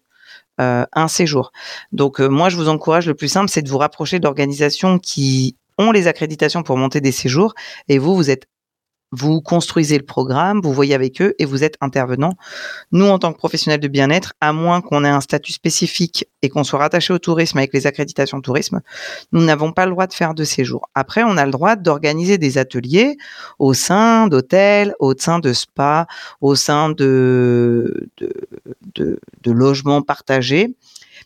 un 0.61 1.07
séjour. 1.07 1.51
Donc 1.91 2.19
euh, 2.19 2.27
moi, 2.27 2.49
je 2.49 2.55
vous 2.55 2.69
encourage, 2.69 3.07
le 3.07 3.15
plus 3.15 3.27
simple, 3.27 3.49
c'est 3.49 3.61
de 3.61 3.69
vous 3.69 3.77
rapprocher 3.77 4.19
d'organisations 4.19 4.99
qui 4.99 5.55
ont 5.77 5.91
les 5.91 6.07
accréditations 6.07 6.63
pour 6.63 6.77
monter 6.77 7.01
des 7.01 7.11
séjours, 7.11 7.53
et 7.87 7.97
vous, 7.97 8.15
vous 8.15 8.29
êtes 8.29 8.47
vous 9.11 9.41
construisez 9.41 9.97
le 9.97 10.05
programme, 10.05 10.61
vous 10.61 10.73
voyez 10.73 10.93
avec 10.93 11.21
eux 11.21 11.33
et 11.37 11.45
vous 11.45 11.63
êtes 11.63 11.75
intervenant. 11.81 12.33
Nous, 12.91 13.05
en 13.05 13.19
tant 13.19 13.33
que 13.33 13.37
professionnels 13.37 13.79
de 13.79 13.87
bien-être, 13.87 14.33
à 14.39 14.53
moins 14.53 14.81
qu'on 14.81 15.03
ait 15.03 15.09
un 15.09 15.21
statut 15.21 15.51
spécifique 15.51 16.27
et 16.41 16.49
qu'on 16.49 16.63
soit 16.63 16.79
rattaché 16.79 17.13
au 17.13 17.19
tourisme 17.19 17.57
avec 17.57 17.73
les 17.73 17.87
accréditations 17.87 18.41
tourisme, 18.41 18.81
nous 19.31 19.43
n'avons 19.43 19.71
pas 19.71 19.85
le 19.85 19.91
droit 19.91 20.07
de 20.07 20.13
faire 20.13 20.33
de 20.33 20.43
séjour. 20.43 20.89
Après, 20.95 21.23
on 21.23 21.37
a 21.37 21.45
le 21.45 21.51
droit 21.51 21.75
d'organiser 21.75 22.37
des 22.37 22.57
ateliers 22.57 23.17
au 23.59 23.73
sein 23.73 24.27
d'hôtels, 24.27 24.93
au 24.99 25.13
sein 25.17 25.39
de 25.39 25.53
spas, 25.53 26.07
au 26.39 26.55
sein 26.55 26.89
de, 26.89 28.07
de, 28.95 29.19
logements 29.45 30.01
partagés. 30.01 30.75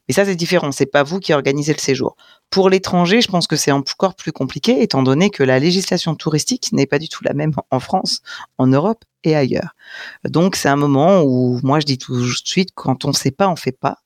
Mais 0.07 0.13
ça, 0.13 0.25
c'est 0.25 0.35
différent. 0.35 0.71
C'est 0.71 0.85
pas 0.85 1.03
vous 1.03 1.19
qui 1.19 1.33
organisez 1.33 1.73
le 1.73 1.79
séjour. 1.79 2.15
Pour 2.49 2.69
l'étranger, 2.69 3.21
je 3.21 3.27
pense 3.27 3.47
que 3.47 3.55
c'est 3.55 3.71
encore 3.71 4.15
plus 4.15 4.31
compliqué, 4.31 4.81
étant 4.81 5.03
donné 5.03 5.29
que 5.29 5.43
la 5.43 5.59
législation 5.59 6.15
touristique 6.15 6.71
n'est 6.73 6.85
pas 6.85 6.99
du 6.99 7.09
tout 7.09 7.23
la 7.23 7.33
même 7.33 7.53
en 7.71 7.79
France, 7.79 8.21
en 8.57 8.67
Europe 8.67 9.03
et 9.23 9.35
ailleurs. 9.35 9.75
Donc, 10.23 10.55
c'est 10.55 10.69
un 10.69 10.75
moment 10.75 11.21
où, 11.23 11.59
moi, 11.63 11.79
je 11.79 11.85
dis 11.85 11.97
tout 11.97 12.19
de 12.19 12.31
suite, 12.45 12.69
quand 12.75 13.05
on 13.05 13.09
ne 13.09 13.13
sait 13.13 13.31
pas, 13.31 13.47
on 13.49 13.55
fait 13.55 13.71
pas. 13.71 13.97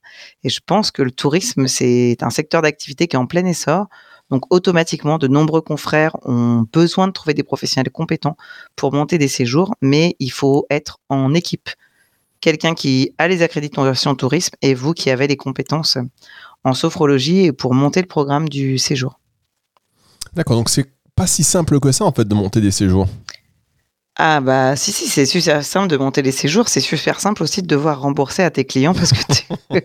Et 0.42 0.48
je 0.48 0.60
pense 0.64 0.90
que 0.90 1.02
le 1.02 1.10
tourisme, 1.10 1.66
c'est 1.66 2.16
un 2.22 2.30
secteur 2.30 2.62
d'activité 2.62 3.06
qui 3.06 3.16
est 3.16 3.18
en 3.18 3.26
plein 3.26 3.44
essor. 3.44 3.86
Donc, 4.30 4.44
automatiquement, 4.50 5.18
de 5.18 5.28
nombreux 5.28 5.60
confrères 5.60 6.16
ont 6.22 6.64
besoin 6.72 7.08
de 7.08 7.12
trouver 7.12 7.34
des 7.34 7.42
professionnels 7.42 7.90
compétents 7.90 8.36
pour 8.76 8.92
monter 8.92 9.18
des 9.18 9.28
séjours, 9.28 9.74
mais 9.82 10.16
il 10.18 10.30
faut 10.30 10.66
être 10.70 10.98
en 11.08 11.34
équipe 11.34 11.68
quelqu'un 12.40 12.74
qui 12.74 13.12
a 13.18 13.28
les 13.28 13.42
accréditations 13.42 14.14
tourisme 14.14 14.54
et 14.62 14.74
vous 14.74 14.92
qui 14.92 15.10
avez 15.10 15.26
les 15.26 15.36
compétences 15.36 15.98
en 16.64 16.74
sophrologie 16.74 17.46
et 17.46 17.52
pour 17.52 17.74
monter 17.74 18.00
le 18.00 18.06
programme 18.06 18.48
du 18.48 18.78
séjour. 18.78 19.18
d'accord. 20.34 20.56
Donc 20.56 20.68
c'est 20.68 20.90
pas 21.16 21.26
si 21.26 21.44
simple 21.44 21.80
que 21.80 21.92
ça 21.92 22.04
en 22.04 22.12
fait 22.12 22.26
de 22.26 22.34
monter 22.34 22.60
des 22.60 22.70
séjours. 22.70 23.06
Ah 24.16 24.40
bah 24.40 24.76
si 24.76 24.92
si 24.92 25.08
c'est 25.08 25.24
super 25.24 25.64
simple 25.64 25.88
de 25.88 25.96
monter 25.96 26.20
les 26.20 26.32
séjours, 26.32 26.68
c'est 26.68 26.80
super 26.80 27.20
simple 27.20 27.42
aussi 27.42 27.62
de 27.62 27.66
devoir 27.66 28.00
rembourser 28.02 28.42
à 28.42 28.50
tes 28.50 28.64
clients 28.64 28.92
parce 28.92 29.12
que 29.12 29.32
tu 29.32 29.44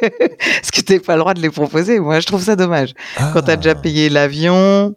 parce 0.00 0.70
que 0.70 0.80
t'es 0.80 1.00
pas 1.00 1.14
le 1.14 1.20
droit 1.20 1.34
de 1.34 1.40
les 1.40 1.50
proposer. 1.50 1.98
Moi 1.98 2.20
je 2.20 2.26
trouve 2.26 2.42
ça 2.42 2.54
dommage. 2.56 2.94
Quand 3.32 3.42
tu 3.42 3.50
as 3.50 3.56
déjà 3.56 3.72
Ah. 3.72 3.74
payé 3.74 4.10
l'avion, 4.10 4.94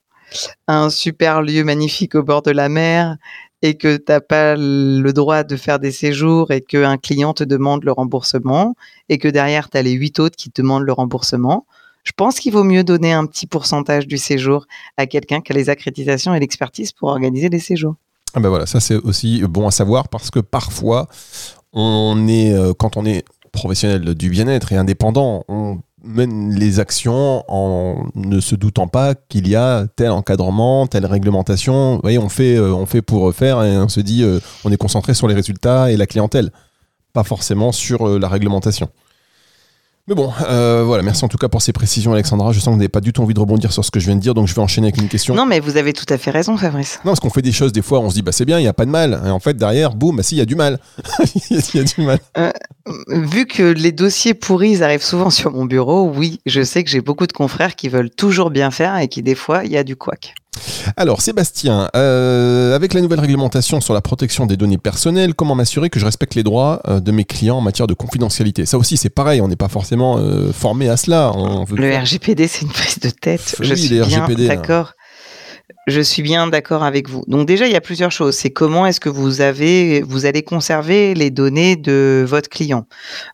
un 0.67 0.89
super 0.89 1.41
lieu 1.41 1.63
magnifique 1.63 2.13
au 2.15 2.23
bord 2.23 2.41
de 2.43 2.51
la 2.51 2.69
mer 2.69 3.15
et 3.61 3.75
que 3.75 3.97
t'as 3.97 4.21
pas 4.21 4.55
le 4.57 5.11
droit 5.11 5.43
de 5.43 5.55
faire 5.55 5.79
des 5.79 5.91
séjours 5.91 6.51
et 6.51 6.61
qu'un 6.61 6.97
client 6.97 7.33
te 7.33 7.43
demande 7.43 7.83
le 7.83 7.91
remboursement 7.91 8.75
et 9.09 9.17
que 9.17 9.27
derrière 9.27 9.69
tu 9.69 9.77
as 9.77 9.81
les 9.81 9.91
huit 9.91 10.19
autres 10.19 10.35
qui 10.35 10.49
te 10.49 10.61
demandent 10.61 10.83
le 10.83 10.93
remboursement, 10.93 11.65
je 12.03 12.11
pense 12.15 12.39
qu'il 12.39 12.53
vaut 12.53 12.63
mieux 12.63 12.83
donner 12.83 13.13
un 13.13 13.25
petit 13.25 13.45
pourcentage 13.45 14.07
du 14.07 14.17
séjour 14.17 14.65
à 14.97 15.05
quelqu'un 15.05 15.41
qui 15.41 15.51
a 15.51 15.55
les 15.55 15.69
accréditations 15.69 16.33
et 16.33 16.39
l'expertise 16.39 16.91
pour 16.91 17.09
organiser 17.09 17.49
les 17.49 17.59
séjours. 17.59 17.95
Ah 18.33 18.39
ben 18.39 18.49
voilà, 18.49 18.65
ça 18.65 18.79
c'est 18.79 18.95
aussi 18.95 19.43
bon 19.43 19.67
à 19.67 19.71
savoir 19.71 20.07
parce 20.07 20.31
que 20.31 20.39
parfois, 20.39 21.07
on 21.73 22.27
est, 22.27 22.53
euh, 22.53 22.73
quand 22.73 22.97
on 22.97 23.05
est 23.05 23.25
professionnel 23.51 24.15
du 24.15 24.29
bien-être 24.29 24.71
et 24.71 24.77
indépendant, 24.77 25.43
on 25.47 25.79
mène 26.03 26.53
les 26.53 26.79
actions 26.79 27.43
en 27.47 28.07
ne 28.15 28.39
se 28.39 28.55
doutant 28.55 28.87
pas 28.87 29.15
qu'il 29.15 29.47
y 29.47 29.55
a 29.55 29.87
tel 29.95 30.11
encadrement, 30.11 30.87
telle 30.87 31.05
réglementation. 31.05 31.95
Vous 31.95 32.01
voyez, 32.01 32.17
on 32.17 32.29
fait, 32.29 32.55
euh, 32.55 32.73
on 32.73 32.85
fait 32.85 33.01
pour 33.01 33.33
faire 33.33 33.63
et 33.63 33.77
on 33.77 33.89
se 33.89 33.99
dit, 33.99 34.23
euh, 34.23 34.39
on 34.63 34.71
est 34.71 34.77
concentré 34.77 35.13
sur 35.13 35.27
les 35.27 35.35
résultats 35.35 35.91
et 35.91 35.97
la 35.97 36.07
clientèle, 36.07 36.51
pas 37.13 37.23
forcément 37.23 37.71
sur 37.71 38.07
euh, 38.07 38.19
la 38.19 38.27
réglementation. 38.27 38.89
Mais 40.07 40.15
bon, 40.15 40.31
euh, 40.49 40.83
voilà, 40.85 41.03
merci 41.03 41.23
en 41.23 41.27
tout 41.27 41.37
cas 41.37 41.47
pour 41.47 41.61
ces 41.61 41.73
précisions, 41.73 42.13
Alexandra. 42.13 42.51
Je 42.51 42.59
sens 42.59 42.65
que 42.65 42.71
vous 42.71 42.77
n'avez 42.77 42.89
pas 42.89 43.01
du 43.01 43.13
tout 43.13 43.21
envie 43.21 43.33
de 43.33 43.39
rebondir 43.39 43.71
sur 43.71 43.85
ce 43.85 43.91
que 43.91 43.99
je 43.99 44.05
viens 44.07 44.15
de 44.15 44.21
dire, 44.21 44.33
donc 44.33 44.47
je 44.47 44.55
vais 44.55 44.61
enchaîner 44.61 44.87
avec 44.87 45.01
une 45.01 45.07
question. 45.07 45.35
Non 45.35 45.45
mais 45.45 45.59
vous 45.59 45.77
avez 45.77 45.93
tout 45.93 46.05
à 46.09 46.17
fait 46.17 46.31
raison 46.31 46.57
Fabrice. 46.57 46.99
Non, 47.05 47.11
parce 47.11 47.19
qu'on 47.19 47.29
fait 47.29 47.41
des 47.41 47.51
choses, 47.51 47.71
des 47.71 47.81
fois, 47.81 47.99
on 47.99 48.09
se 48.09 48.15
dit, 48.15 48.21
bah 48.21 48.31
c'est 48.31 48.45
bien, 48.45 48.59
il 48.59 48.63
n'y 48.63 48.67
a 48.67 48.73
pas 48.73 48.85
de 48.85 48.91
mal. 48.91 49.21
Et 49.25 49.29
en 49.29 49.39
fait, 49.39 49.55
derrière, 49.55 49.93
boum, 49.93 50.17
bah 50.17 50.23
si, 50.23 50.35
il 50.35 50.39
y 50.39 50.41
a 50.41 50.45
du 50.45 50.55
mal. 50.55 50.79
Il 51.49 51.59
y 51.75 51.79
a 51.79 51.83
du 51.83 52.01
mal. 52.01 52.19
Vu 53.07 53.45
que 53.45 53.63
les 53.63 53.91
dossiers 53.91 54.33
pourris 54.33 54.81
arrivent 54.83 55.03
souvent 55.03 55.29
sur 55.29 55.51
mon 55.51 55.65
bureau, 55.65 56.11
oui, 56.15 56.39
je 56.45 56.63
sais 56.63 56.83
que 56.83 56.89
j'ai 56.89 57.01
beaucoup 57.01 57.27
de 57.27 57.33
confrères 57.33 57.75
qui 57.75 57.89
veulent 57.89 58.09
toujours 58.09 58.49
bien 58.49 58.71
faire 58.71 58.97
et 58.97 59.07
qui, 59.07 59.21
des 59.21 59.35
fois, 59.35 59.63
il 59.63 59.71
y 59.71 59.77
a 59.77 59.83
du 59.83 59.95
couac. 59.95 60.33
Alors, 60.97 61.21
Sébastien, 61.21 61.89
euh, 61.95 62.75
avec 62.75 62.93
la 62.93 63.01
nouvelle 63.01 63.19
réglementation 63.19 63.81
sur 63.81 63.93
la 63.93 64.01
protection 64.01 64.45
des 64.45 64.57
données 64.57 64.77
personnelles, 64.77 65.33
comment 65.33 65.55
m'assurer 65.55 65.89
que 65.89 65.99
je 65.99 66.05
respecte 66.05 66.35
les 66.35 66.43
droits 66.43 66.81
euh, 66.87 66.99
de 66.99 67.11
mes 67.11 67.23
clients 67.23 67.57
en 67.57 67.61
matière 67.61 67.87
de 67.87 67.93
confidentialité? 67.93 68.65
Ça 68.65 68.77
aussi, 68.77 68.97
c'est 68.97 69.09
pareil, 69.09 69.41
on 69.41 69.47
n'est 69.47 69.55
pas 69.55 69.69
forcément 69.69 70.17
euh, 70.17 70.51
formé 70.51 70.89
à 70.89 70.97
cela. 70.97 71.31
le 71.71 71.97
RGPD, 71.97 72.47
c'est 72.47 72.63
une 72.63 72.71
prise 72.71 72.99
de 72.99 73.09
tête. 73.09 73.55
je 73.59 73.73
suis 73.73 73.89
bien 73.89 74.25
hein. 74.25 74.27
d'accord. 74.47 74.93
Je 75.87 76.01
suis 76.01 76.21
bien 76.21 76.47
d'accord 76.47 76.83
avec 76.83 77.09
vous. 77.09 77.23
Donc 77.27 77.47
déjà, 77.47 77.65
il 77.67 77.73
y 77.73 77.75
a 77.75 77.81
plusieurs 77.81 78.11
choses. 78.11 78.35
C'est 78.35 78.49
comment 78.49 78.85
est-ce 78.85 78.99
que 78.99 79.09
vous 79.09 79.41
avez, 79.41 80.01
vous 80.01 80.25
allez 80.25 80.43
conserver 80.43 81.13
les 81.13 81.31
données 81.31 81.75
de 81.75 82.23
votre 82.27 82.49
client, 82.49 82.85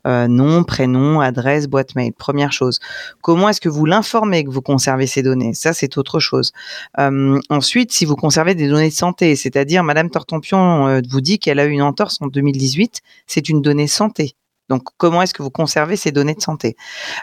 euh, 0.06 0.28
nom, 0.28 0.64
prénom, 0.64 1.20
adresse, 1.20 1.68
boîte 1.68 1.96
mail. 1.96 2.14
Première 2.14 2.52
chose. 2.52 2.80
Comment 3.22 3.50
est-ce 3.50 3.62
que 3.62 3.70
vous 3.70 3.86
l'informez 3.86 4.44
que 4.44 4.50
vous 4.50 4.62
conservez 4.62 5.08
ces 5.08 5.24
données? 5.24 5.54
Ça, 5.54 5.74
c'est 5.74 5.98
autre 5.98 6.20
chose. 6.20 6.52
Euh, 7.00 7.40
ensuite, 7.50 7.92
si 7.92 8.06
vous 8.06 8.16
conservez 8.16 8.56
des 8.56 8.68
données 8.68 8.90
de 8.90 8.94
santé, 8.94 9.36
c'est-à-dire 9.36 9.84
Madame 9.84 10.10
Tortompion 10.10 10.88
euh, 10.88 11.02
vous 11.10 11.22
dit 11.22 11.40
qu'elle 11.40 11.60
a 11.60 11.66
eu 11.66 11.72
une 11.72 11.82
entorse 11.82 12.18
en 12.22 12.28
2018, 12.28 13.02
c'est 13.26 13.50
une 13.50 13.62
donnée 13.62 13.88
santé. 13.88 14.36
Donc, 14.70 14.84
comment 14.98 15.22
est-ce 15.22 15.34
que 15.34 15.44
vous 15.44 15.50
conservez 15.50 15.96
ces 15.96 16.12
données 16.12 16.36
de 16.36 16.42
santé? 16.42 16.76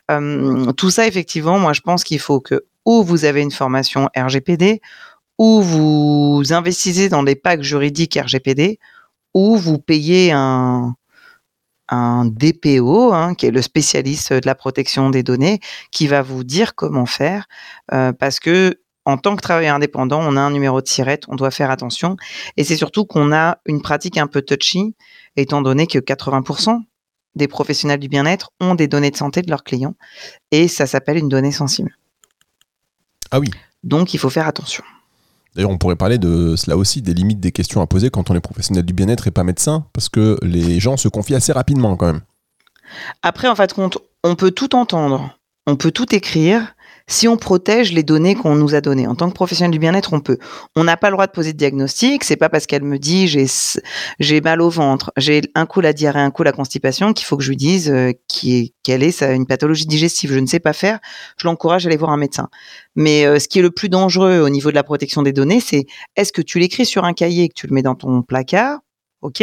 Tout 0.08 0.90
ça, 0.90 1.06
effectivement, 1.06 1.58
moi, 1.58 1.74
je 1.74 1.82
pense 1.82 2.02
qu'il 2.02 2.18
faut 2.18 2.40
que 2.40 2.64
ou 2.84 3.02
vous 3.02 3.24
avez 3.24 3.42
une 3.42 3.50
formation 3.50 4.08
RGPD, 4.16 4.80
ou 5.38 5.62
vous 5.62 6.42
investissez 6.50 7.08
dans 7.08 7.22
des 7.22 7.34
packs 7.34 7.62
juridiques 7.62 8.18
RGPD, 8.20 8.78
ou 9.34 9.56
vous 9.56 9.78
payez 9.78 10.32
un, 10.32 10.94
DPO, 11.92 13.12
hein, 13.12 13.34
qui 13.34 13.46
est 13.46 13.50
le 13.50 13.62
spécialiste 13.62 14.32
de 14.32 14.46
la 14.46 14.54
protection 14.54 15.10
des 15.10 15.22
données, 15.22 15.60
qui 15.92 16.08
va 16.08 16.22
vous 16.22 16.42
dire 16.42 16.74
comment 16.74 17.06
faire, 17.06 17.46
euh, 17.92 18.12
parce 18.12 18.40
que 18.40 18.80
en 19.04 19.18
tant 19.18 19.36
que 19.36 19.42
travailleur 19.42 19.76
indépendant, 19.76 20.20
on 20.22 20.36
a 20.36 20.40
un 20.40 20.50
numéro 20.50 20.80
de 20.80 20.88
sirette, 20.88 21.24
on 21.28 21.36
doit 21.36 21.50
faire 21.50 21.70
attention, 21.70 22.16
et 22.56 22.64
c'est 22.64 22.76
surtout 22.76 23.04
qu'on 23.04 23.32
a 23.32 23.58
une 23.66 23.82
pratique 23.82 24.16
un 24.16 24.26
peu 24.26 24.42
touchy, 24.42 24.96
étant 25.36 25.62
donné 25.62 25.86
que 25.86 25.98
80% 25.98 26.80
des 27.36 27.48
professionnels 27.48 28.00
du 28.00 28.08
bien-être 28.08 28.50
ont 28.60 28.74
des 28.74 28.88
données 28.88 29.10
de 29.10 29.16
santé 29.16 29.42
de 29.42 29.50
leurs 29.50 29.62
clients, 29.62 29.94
et 30.50 30.68
ça 30.68 30.86
s'appelle 30.86 31.18
une 31.18 31.28
donnée 31.28 31.52
sensible. 31.52 31.96
Ah 33.34 33.40
oui. 33.40 33.50
Donc 33.82 34.14
il 34.14 34.18
faut 34.18 34.30
faire 34.30 34.46
attention. 34.46 34.84
D'ailleurs, 35.56 35.72
on 35.72 35.76
pourrait 35.76 35.96
parler 35.96 36.18
de 36.18 36.54
cela 36.54 36.76
aussi, 36.76 37.02
des 37.02 37.14
limites 37.14 37.40
des 37.40 37.50
questions 37.50 37.80
à 37.80 37.86
poser 37.88 38.08
quand 38.08 38.30
on 38.30 38.34
est 38.36 38.40
professionnel 38.40 38.84
du 38.84 38.92
bien-être 38.92 39.26
et 39.26 39.32
pas 39.32 39.42
médecin, 39.42 39.86
parce 39.92 40.08
que 40.08 40.38
les 40.42 40.78
gens 40.78 40.96
se 40.96 41.08
confient 41.08 41.34
assez 41.34 41.52
rapidement 41.52 41.96
quand 41.96 42.06
même. 42.06 42.20
Après, 43.22 43.48
en 43.48 43.56
fait, 43.56 43.74
on 44.22 44.36
peut 44.36 44.52
tout 44.52 44.76
entendre, 44.76 45.36
on 45.66 45.74
peut 45.74 45.90
tout 45.90 46.14
écrire, 46.14 46.76
si 47.06 47.28
on 47.28 47.36
protège 47.36 47.92
les 47.92 48.02
données 48.02 48.34
qu'on 48.34 48.54
nous 48.54 48.74
a 48.74 48.80
données. 48.80 49.06
En 49.06 49.14
tant 49.14 49.28
que 49.28 49.34
professionnel 49.34 49.70
du 49.70 49.78
bien-être, 49.78 50.12
on 50.12 50.20
peut. 50.20 50.38
On 50.74 50.84
n'a 50.84 50.96
pas 50.96 51.10
le 51.10 51.14
droit 51.14 51.26
de 51.26 51.32
poser 51.32 51.52
de 51.52 51.58
diagnostic. 51.58 52.24
C'est 52.24 52.36
pas 52.36 52.48
parce 52.48 52.66
qu'elle 52.66 52.82
me 52.82 52.98
dit 52.98 53.28
j'ai 53.28 53.46
j'ai 54.20 54.40
mal 54.40 54.62
au 54.62 54.70
ventre, 54.70 55.12
j'ai 55.16 55.42
un 55.54 55.66
coup 55.66 55.80
la 55.80 55.92
diarrhée, 55.92 56.20
un 56.20 56.30
coup 56.30 56.42
la 56.42 56.52
constipation 56.52 57.12
qu'il 57.12 57.26
faut 57.26 57.36
que 57.36 57.42
je 57.42 57.50
lui 57.50 57.56
dise 57.56 57.90
euh, 57.90 58.12
qui 58.28 58.74
quelle 58.82 59.02
est 59.02 59.22
une 59.22 59.46
pathologie 59.46 59.86
digestive. 59.86 60.32
Je 60.32 60.38
ne 60.38 60.46
sais 60.46 60.60
pas 60.60 60.72
faire. 60.72 60.98
Je 61.36 61.46
l'encourage 61.46 61.86
à 61.86 61.88
aller 61.88 61.96
voir 61.96 62.10
un 62.10 62.16
médecin. 62.16 62.48
Mais 62.96 63.26
euh, 63.26 63.38
ce 63.38 63.48
qui 63.48 63.58
est 63.58 63.62
le 63.62 63.70
plus 63.70 63.88
dangereux 63.88 64.40
au 64.40 64.48
niveau 64.48 64.70
de 64.70 64.76
la 64.76 64.84
protection 64.84 65.22
des 65.22 65.32
données, 65.32 65.60
c'est 65.60 65.86
est-ce 66.16 66.32
que 66.32 66.42
tu 66.42 66.58
l'écris 66.58 66.86
sur 66.86 67.04
un 67.04 67.12
cahier 67.12 67.44
et 67.44 67.48
que 67.48 67.54
tu 67.54 67.66
le 67.66 67.74
mets 67.74 67.82
dans 67.82 67.94
ton 67.94 68.22
placard 68.22 68.78
OK? 69.24 69.42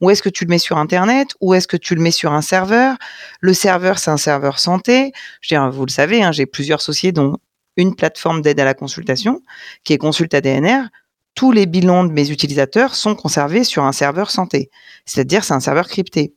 Ou 0.00 0.10
est-ce 0.10 0.22
que 0.22 0.28
tu 0.28 0.44
le 0.44 0.50
mets 0.50 0.58
sur 0.58 0.76
Internet? 0.76 1.28
Ou 1.40 1.54
est-ce 1.54 1.68
que 1.68 1.76
tu 1.76 1.94
le 1.94 2.02
mets 2.02 2.10
sur 2.10 2.32
un 2.32 2.42
serveur? 2.42 2.96
Le 3.40 3.54
serveur, 3.54 3.98
c'est 3.98 4.10
un 4.10 4.16
serveur 4.16 4.58
santé. 4.58 5.12
Je 5.40 5.54
veux 5.54 5.60
dire, 5.60 5.70
vous 5.70 5.86
le 5.86 5.90
savez, 5.90 6.22
hein, 6.22 6.32
j'ai 6.32 6.46
plusieurs 6.46 6.82
sociétés, 6.82 7.12
dont 7.12 7.36
une 7.76 7.94
plateforme 7.94 8.42
d'aide 8.42 8.58
à 8.58 8.64
la 8.64 8.74
consultation, 8.74 9.40
qui 9.84 9.92
est 9.92 9.98
Consult 9.98 10.34
ADNR. 10.34 10.88
Tous 11.36 11.52
les 11.52 11.66
bilans 11.66 12.02
de 12.02 12.12
mes 12.12 12.30
utilisateurs 12.30 12.96
sont 12.96 13.14
conservés 13.14 13.62
sur 13.62 13.84
un 13.84 13.92
serveur 13.92 14.32
santé. 14.32 14.68
C'est-à-dire, 15.06 15.44
c'est 15.44 15.54
un 15.54 15.60
serveur 15.60 15.86
crypté. 15.86 16.34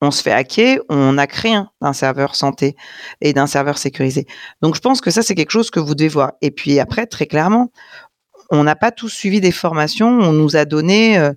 On 0.00 0.10
se 0.10 0.20
fait 0.20 0.32
hacker, 0.32 0.80
on 0.88 1.16
a 1.16 1.28
créé 1.28 1.56
un 1.80 1.92
serveur 1.92 2.34
santé 2.34 2.74
et 3.20 3.32
d'un 3.32 3.46
serveur 3.46 3.78
sécurisé. 3.78 4.26
Donc, 4.60 4.74
je 4.74 4.80
pense 4.80 5.00
que 5.00 5.12
ça, 5.12 5.22
c'est 5.22 5.36
quelque 5.36 5.52
chose 5.52 5.70
que 5.70 5.78
vous 5.78 5.94
devez 5.94 6.08
voir. 6.08 6.32
Et 6.42 6.50
puis 6.50 6.80
après, 6.80 7.06
très 7.06 7.26
clairement, 7.26 7.70
on 8.50 8.64
n'a 8.64 8.74
pas 8.74 8.90
tous 8.90 9.08
suivi 9.08 9.40
des 9.40 9.52
formations. 9.52 10.08
On 10.08 10.32
nous 10.32 10.56
a 10.56 10.64
donné... 10.64 11.16
Euh, 11.16 11.32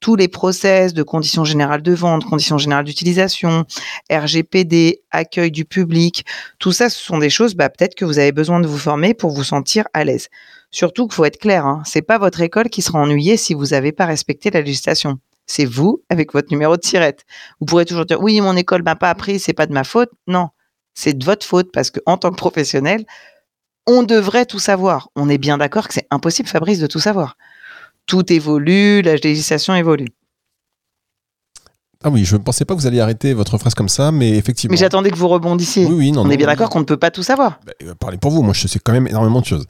tous 0.00 0.16
les 0.16 0.28
process 0.28 0.94
de 0.94 1.02
conditions 1.02 1.44
générales 1.44 1.82
de 1.82 1.92
vente, 1.92 2.24
conditions 2.24 2.58
générales 2.58 2.84
d'utilisation, 2.84 3.64
RGPD, 4.10 5.02
accueil 5.10 5.50
du 5.50 5.64
public, 5.64 6.24
tout 6.58 6.72
ça, 6.72 6.88
ce 6.88 6.98
sont 6.98 7.18
des 7.18 7.30
choses, 7.30 7.54
bah, 7.54 7.68
peut-être 7.68 7.94
que 7.94 8.04
vous 8.04 8.18
avez 8.18 8.32
besoin 8.32 8.60
de 8.60 8.66
vous 8.66 8.78
former 8.78 9.14
pour 9.14 9.30
vous 9.30 9.44
sentir 9.44 9.84
à 9.92 10.04
l'aise. 10.04 10.28
Surtout 10.70 11.06
qu'il 11.06 11.14
faut 11.14 11.24
être 11.24 11.38
clair, 11.38 11.66
hein, 11.66 11.82
c'est 11.84 12.02
pas 12.02 12.18
votre 12.18 12.40
école 12.40 12.70
qui 12.70 12.80
sera 12.82 12.98
ennuyée 12.98 13.36
si 13.36 13.54
vous 13.54 13.66
n'avez 13.66 13.92
pas 13.92 14.06
respecté 14.06 14.50
la 14.50 14.60
législation. 14.60 15.18
C'est 15.46 15.64
vous 15.64 16.02
avec 16.08 16.32
votre 16.32 16.50
numéro 16.50 16.76
de 16.76 16.80
tirette. 16.80 17.24
Vous 17.60 17.66
pourrez 17.66 17.84
toujours 17.84 18.06
dire 18.06 18.20
oui, 18.20 18.40
mon 18.40 18.56
école 18.56 18.82
m'a 18.82 18.96
pas 18.96 19.10
appris, 19.10 19.38
c'est 19.40 19.52
pas 19.52 19.66
de 19.66 19.72
ma 19.72 19.84
faute. 19.84 20.10
Non, 20.28 20.48
c'est 20.94 21.18
de 21.18 21.24
votre 21.24 21.44
faute 21.44 21.72
parce 21.72 21.90
que 21.90 21.98
en 22.06 22.16
tant 22.16 22.30
que 22.30 22.36
professionnel, 22.36 23.04
on 23.86 24.04
devrait 24.04 24.46
tout 24.46 24.60
savoir. 24.60 25.08
On 25.16 25.28
est 25.28 25.38
bien 25.38 25.58
d'accord 25.58 25.88
que 25.88 25.94
c'est 25.94 26.06
impossible, 26.10 26.48
Fabrice, 26.48 26.78
de 26.78 26.86
tout 26.86 27.00
savoir 27.00 27.36
tout 28.10 28.32
évolue, 28.32 29.02
la 29.02 29.14
législation 29.14 29.72
évolue. 29.72 30.08
Ah 32.02 32.08
oui, 32.10 32.24
je 32.24 32.34
ne 32.34 32.42
pensais 32.42 32.64
pas 32.64 32.74
que 32.74 32.80
vous 32.80 32.86
alliez 32.88 32.98
arrêter 32.98 33.34
votre 33.34 33.56
phrase 33.56 33.74
comme 33.74 33.88
ça, 33.88 34.10
mais 34.10 34.30
effectivement. 34.30 34.72
Mais 34.72 34.78
j'attendais 34.78 35.10
que 35.12 35.16
vous 35.16 35.28
rebondissiez. 35.28 35.86
Oui, 35.86 35.94
oui, 35.96 36.12
non, 36.12 36.22
On 36.22 36.30
est 36.30 36.36
bien 36.36 36.48
d'accord 36.48 36.70
qu'on 36.70 36.80
ne 36.80 36.84
peut 36.84 36.96
pas 36.96 37.12
tout 37.12 37.22
savoir. 37.22 37.60
Bah, 37.64 37.72
euh, 37.84 37.94
parlez 37.94 38.18
pour 38.18 38.32
vous, 38.32 38.42
moi 38.42 38.52
je 38.52 38.66
sais 38.66 38.80
quand 38.80 38.92
même 38.92 39.06
énormément 39.06 39.40
de 39.40 39.46
choses. 39.46 39.64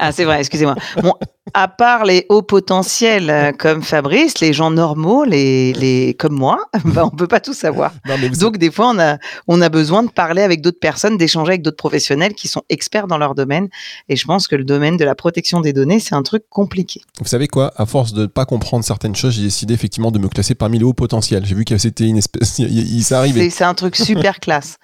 ah, 0.00 0.10
c'est 0.10 0.24
vrai, 0.24 0.40
excusez-moi. 0.40 0.74
Bon, 1.00 1.14
à 1.52 1.68
part 1.68 2.04
les 2.04 2.24
hauts 2.30 2.42
potentiels 2.42 3.28
euh, 3.28 3.52
comme 3.52 3.82
Fabrice, 3.82 4.40
les 4.40 4.52
gens 4.52 4.70
normaux, 4.70 5.24
les, 5.24 5.74
les 5.74 6.14
comme 6.14 6.34
moi, 6.34 6.64
bah, 6.84 7.04
on 7.04 7.12
ne 7.12 7.18
peut 7.18 7.26
pas 7.26 7.40
tout 7.40 7.52
savoir. 7.52 7.92
Donc, 8.40 8.56
des 8.56 8.70
fois, 8.70 8.90
on 8.94 8.98
a, 8.98 9.18
on 9.46 9.60
a 9.60 9.68
besoin 9.68 10.02
de 10.02 10.10
parler 10.10 10.42
avec 10.42 10.62
d'autres 10.62 10.80
personnes, 10.80 11.18
d'échanger 11.18 11.50
avec 11.50 11.62
d'autres 11.62 11.76
professionnels 11.76 12.34
qui 12.34 12.48
sont 12.48 12.62
experts 12.70 13.06
dans 13.06 13.18
leur 13.18 13.34
domaine. 13.34 13.68
Et 14.08 14.16
je 14.16 14.24
pense 14.24 14.48
que 14.48 14.56
le 14.56 14.64
domaine 14.64 14.96
de 14.96 15.04
la 15.04 15.14
protection 15.14 15.60
des 15.60 15.72
données, 15.72 16.00
c'est 16.00 16.14
un 16.14 16.22
truc 16.22 16.44
compliqué. 16.48 17.02
Vous 17.20 17.26
savez 17.26 17.48
quoi? 17.48 17.72
À 17.76 17.84
force 17.84 18.14
de 18.14 18.22
ne 18.22 18.26
pas 18.26 18.46
comprendre 18.46 18.84
certaines 18.84 19.14
choses, 19.14 19.34
j'ai 19.34 19.42
décidé 19.42 19.74
effectivement 19.74 20.10
de 20.10 20.18
me 20.18 20.28
classer 20.28 20.54
parmi 20.54 20.78
les 20.78 20.84
hauts 20.84 20.94
potentiels. 20.94 21.44
J'ai 21.44 21.54
vu 21.54 21.64
que 21.64 21.76
c'était 21.76 22.06
une 22.06 22.18
espèce. 22.18 22.58
Il, 22.58 23.04
C'est 23.04 23.64
un 23.64 23.74
truc 23.74 23.96
super 23.96 24.40
classe. 24.40 24.78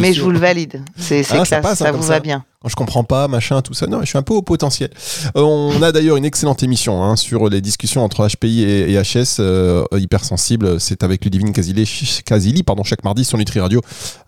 mais 0.00 0.12
je 0.12 0.22
vous 0.22 0.30
le 0.30 0.38
valide. 0.38 0.82
C'est 0.96 1.22
ah, 1.30 1.44
classe, 1.44 1.78
ça, 1.78 1.88
hein, 1.88 1.92
vous 1.92 2.02
va 2.02 2.20
bien. 2.20 2.44
Je 2.66 2.74
comprends 2.74 3.04
pas, 3.04 3.28
machin, 3.28 3.60
tout 3.60 3.74
ça. 3.74 3.86
Non, 3.86 4.00
je 4.00 4.06
suis 4.06 4.18
un 4.18 4.22
peu 4.22 4.34
au 4.34 4.42
potentiel. 4.42 4.90
Euh, 5.36 5.42
on 5.42 5.82
a 5.82 5.92
d'ailleurs 5.92 6.16
une 6.16 6.24
excellente 6.24 6.62
émission 6.62 7.04
hein, 7.04 7.16
sur 7.16 7.48
les 7.48 7.60
discussions 7.60 8.02
entre 8.02 8.26
HPI 8.26 8.62
et, 8.62 9.00
HS, 9.00 9.36
euh, 9.40 9.84
hypersensible. 9.92 10.80
C'est 10.80 11.02
avec 11.02 11.24
Ludivine 11.24 11.52
Casili, 11.52 12.62
pardon, 12.62 12.82
chaque 12.82 13.04
mardi 13.04 13.24
sur 13.24 13.36
Nutri 13.36 13.60
Radio, 13.60 13.80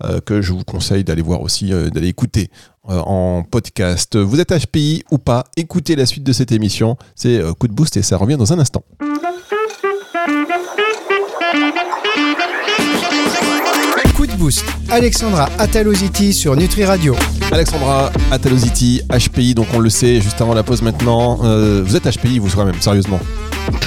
euh, 0.04 0.20
que 0.20 0.42
je 0.42 0.52
vous 0.52 0.64
conseille 0.64 1.04
d'aller 1.04 1.22
voir 1.22 1.40
aussi, 1.40 1.70
d'aller 1.70 2.08
écouter 2.08 2.50
en 2.84 3.42
podcast. 3.42 4.16
Vous 4.16 4.38
êtes 4.38 4.52
HPI 4.52 5.02
ou 5.10 5.18
pas 5.18 5.44
Écoutez 5.56 5.96
la 5.96 6.06
suite 6.06 6.22
de 6.22 6.32
cette 6.32 6.52
émission. 6.52 6.96
C'est 7.14 7.42
Coup 7.58 7.68
de 7.68 7.72
Boost 7.72 7.96
et 7.96 8.02
ça 8.02 8.16
revient 8.16 8.36
dans 8.36 8.52
un 8.52 8.58
instant. 8.58 8.84
Coup 14.14 14.26
de 14.26 14.32
boost. 14.36 14.64
Alexandra 14.90 15.48
Ataloziti 15.58 16.32
sur 16.32 16.54
Nutri 16.54 16.84
Radio. 16.84 17.16
Alexandra 17.50 18.12
Ataloziti, 18.30 19.02
HPI, 19.10 19.54
donc 19.54 19.66
on 19.74 19.80
le 19.80 19.90
sait, 19.90 20.20
juste 20.20 20.40
avant 20.40 20.54
la 20.54 20.62
pause 20.62 20.82
maintenant. 20.82 21.40
Euh, 21.42 21.82
vous 21.84 21.96
êtes 21.96 22.08
HPI, 22.08 22.38
vous, 22.38 22.48
quand 22.54 22.64
même, 22.64 22.80
sérieusement 22.80 23.18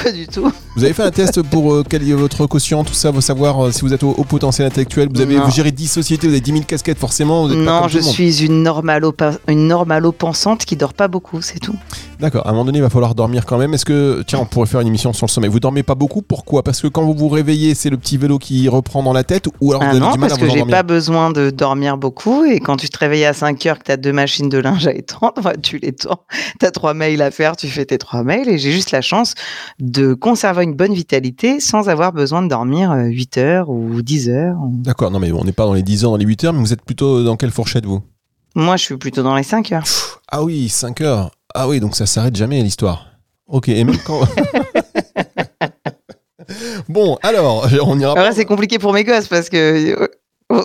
Pas 0.03 0.11
du 0.11 0.27
tout. 0.27 0.51
Vous 0.75 0.83
avez 0.83 0.93
fait 0.93 1.03
un 1.03 1.11
test 1.11 1.41
pour 1.41 1.73
euh, 1.73 1.83
quel 1.87 2.07
est 2.07 2.13
votre 2.13 2.45
quotient, 2.47 2.83
tout 2.83 2.93
ça, 2.93 3.11
vous 3.11 3.21
savoir 3.21 3.65
euh, 3.65 3.71
si 3.71 3.81
vous 3.81 3.93
êtes 3.93 4.03
au, 4.03 4.13
potentiel 4.23 4.67
intellectuel. 4.67 5.09
Vous 5.13 5.21
avez 5.21 5.37
vous 5.37 5.51
gérez 5.51 5.71
10 5.71 5.87
sociétés, 5.87 6.27
vous 6.27 6.33
avez 6.33 6.41
10 6.41 6.51
000 6.51 6.63
casquettes, 6.65 6.99
forcément. 6.99 7.47
non, 7.47 7.87
je 7.87 7.99
suis 7.99 8.45
une 8.45 8.63
normalo, 8.63 9.13
une 9.47 9.67
normalo 9.67 10.11
pensante 10.11 10.65
qui 10.65 10.75
dort 10.75 10.93
pas 10.93 11.07
beaucoup, 11.07 11.41
c'est 11.41 11.59
tout. 11.59 11.75
D'accord, 12.19 12.45
à 12.45 12.49
un 12.49 12.51
moment 12.51 12.65
donné, 12.65 12.79
il 12.79 12.81
va 12.81 12.89
falloir 12.89 13.15
dormir 13.15 13.45
quand 13.45 13.57
même. 13.57 13.73
Est-ce 13.73 13.85
que, 13.85 14.23
tiens, 14.27 14.39
on 14.39 14.45
pourrait 14.45 14.67
faire 14.67 14.81
une 14.81 14.87
émission 14.87 15.13
sur 15.13 15.25
le 15.25 15.31
sommeil? 15.31 15.49
Vous 15.49 15.61
dormez 15.61 15.83
pas 15.83 15.95
beaucoup 15.95 16.21
Pourquoi? 16.21 16.63
Parce 16.63 16.81
que 16.81 16.87
quand 16.87 17.03
vous 17.03 17.13
vous 17.13 17.29
réveillez, 17.29 17.75
c'est 17.75 17.89
le 17.89 17.97
petit 17.97 18.17
vélo 18.17 18.37
qui 18.37 18.67
reprend 18.67 19.03
dans 19.03 19.13
la 19.13 19.23
tête 19.23 19.47
ou 19.61 19.71
alors 19.71 19.81
vous 19.81 19.87
ah 19.87 19.91
avez 19.91 19.99
non, 19.99 20.11
du 20.11 20.19
mal 20.19 20.29
parce 20.29 20.41
que 20.41 20.49
j'ai 20.49 20.65
pas 20.65 20.83
besoin 20.89 21.29
de 21.29 21.51
dormir 21.51 21.97
beaucoup 21.97 22.43
et 22.43 22.59
quand 22.59 22.75
tu 22.75 22.89
te 22.89 22.97
réveilles 22.97 23.25
à 23.25 23.33
5 23.33 23.63
heures, 23.67 23.77
que 23.77 23.83
tu 23.83 23.91
as 23.91 23.97
deux 23.97 24.11
machines 24.11 24.49
de 24.49 24.57
linge 24.57 24.87
à 24.87 24.91
étendre, 24.91 25.53
tu 25.63 25.77
les 25.77 25.93
tends, 25.93 26.25
tu 26.59 26.65
as 26.65 26.71
trois 26.71 26.95
mails 26.95 27.21
à 27.21 27.29
faire, 27.29 27.55
tu 27.55 27.67
fais 27.67 27.85
tes 27.85 27.99
trois 27.99 28.23
mails 28.23 28.49
et 28.49 28.57
j'ai 28.57 28.71
juste 28.71 28.89
la 28.89 29.01
chance 29.01 29.35
de 29.79 30.15
conserver 30.15 30.63
une 30.63 30.73
bonne 30.73 30.93
vitalité 30.93 31.59
sans 31.59 31.89
avoir 31.89 32.11
besoin 32.11 32.41
de 32.41 32.47
dormir 32.47 32.91
8 32.91 33.37
euh, 33.37 33.41
heures 33.41 33.69
ou 33.69 34.01
10 34.01 34.29
heures. 34.29 34.57
D'accord, 34.67 35.11
non 35.11 35.19
mais 35.19 35.31
on 35.31 35.43
n'est 35.43 35.51
pas 35.51 35.65
dans 35.65 35.73
les 35.73 35.83
10 35.83 36.05
heures, 36.05 36.11
dans 36.11 36.17
les 36.17 36.25
8 36.25 36.45
heures, 36.45 36.53
mais 36.53 36.59
vous 36.59 36.73
êtes 36.73 36.83
plutôt 36.83 37.23
dans 37.23 37.37
quelle 37.37 37.51
fourchette 37.51 37.85
vous? 37.85 38.01
Moi, 38.55 38.75
je 38.77 38.83
suis 38.83 38.97
plutôt 38.97 39.21
dans 39.21 39.35
les 39.35 39.43
5 39.43 39.71
heures. 39.73 39.85
ah 40.31 40.43
oui, 40.43 40.69
5 40.69 41.01
heures. 41.01 41.31
Ah 41.53 41.67
oui, 41.67 41.79
donc 41.79 41.95
ça 41.95 42.07
s'arrête 42.07 42.35
jamais 42.35 42.61
l'histoire. 42.63 43.05
Ok, 43.47 43.69
et 43.69 43.83
même 43.83 43.99
quand. 44.05 44.21
Bon, 46.87 47.17
alors, 47.21 47.67
on 47.83 47.99
ira. 47.99 48.11
Après, 48.13 48.33
c'est 48.33 48.45
compliqué 48.45 48.79
pour 48.79 48.93
mes 48.93 49.03
gosses 49.03 49.27
parce 49.27 49.49
que 49.49 50.09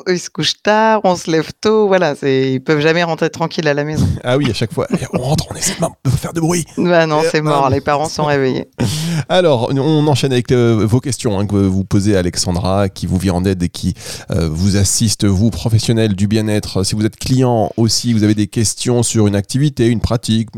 Ils 0.08 0.18
se 0.18 0.30
couchent 0.30 0.62
tard, 0.62 1.02
on 1.04 1.14
se 1.14 1.30
lève 1.30 1.50
tôt, 1.60 1.86
voilà, 1.88 2.14
ils 2.22 2.60
peuvent 2.60 2.80
jamais 2.80 3.02
rentrer 3.02 3.28
tranquille 3.28 3.68
à 3.68 3.74
la 3.74 3.84
maison. 3.84 4.06
Ah 4.26 4.38
oui, 4.38 4.50
à 4.50 4.54
chaque 4.54 4.72
fois, 4.72 4.86
on 5.12 5.18
rentre, 5.18 5.46
on 5.50 5.54
essaie 5.54 5.74
de 6.04 6.10
faire 6.10 6.32
de 6.32 6.40
bruit. 6.40 6.64
Bah 6.78 7.06
non, 7.06 7.20
c'est 7.30 7.42
mort, 7.42 7.68
les 7.68 7.82
parents 7.82 8.08
sont 8.08 8.24
réveillés. 8.24 8.68
Alors, 9.28 9.70
on 9.70 10.06
enchaîne 10.06 10.32
avec 10.32 10.50
euh, 10.50 10.86
vos 10.88 11.00
questions 11.00 11.38
hein, 11.38 11.46
que 11.46 11.56
vous 11.56 11.84
posez 11.84 12.16
à 12.16 12.20
Alexandra, 12.20 12.88
qui 12.88 13.06
vous 13.06 13.18
vient 13.18 13.34
en 13.34 13.44
aide 13.44 13.62
et 13.62 13.68
qui 13.68 13.92
euh, 14.30 14.48
vous 14.50 14.76
assiste, 14.76 15.26
vous, 15.26 15.50
professionnels 15.50 16.16
du 16.16 16.26
bien-être. 16.26 16.84
Si 16.84 16.94
vous 16.94 17.04
êtes 17.04 17.16
client 17.16 17.70
aussi, 17.76 18.14
vous 18.14 18.24
avez 18.24 18.34
des 18.34 18.46
questions 18.46 19.02
sur 19.02 19.26
une 19.26 19.36
activité, 19.36 19.88
une 19.88 20.00
pratique, 20.00 20.48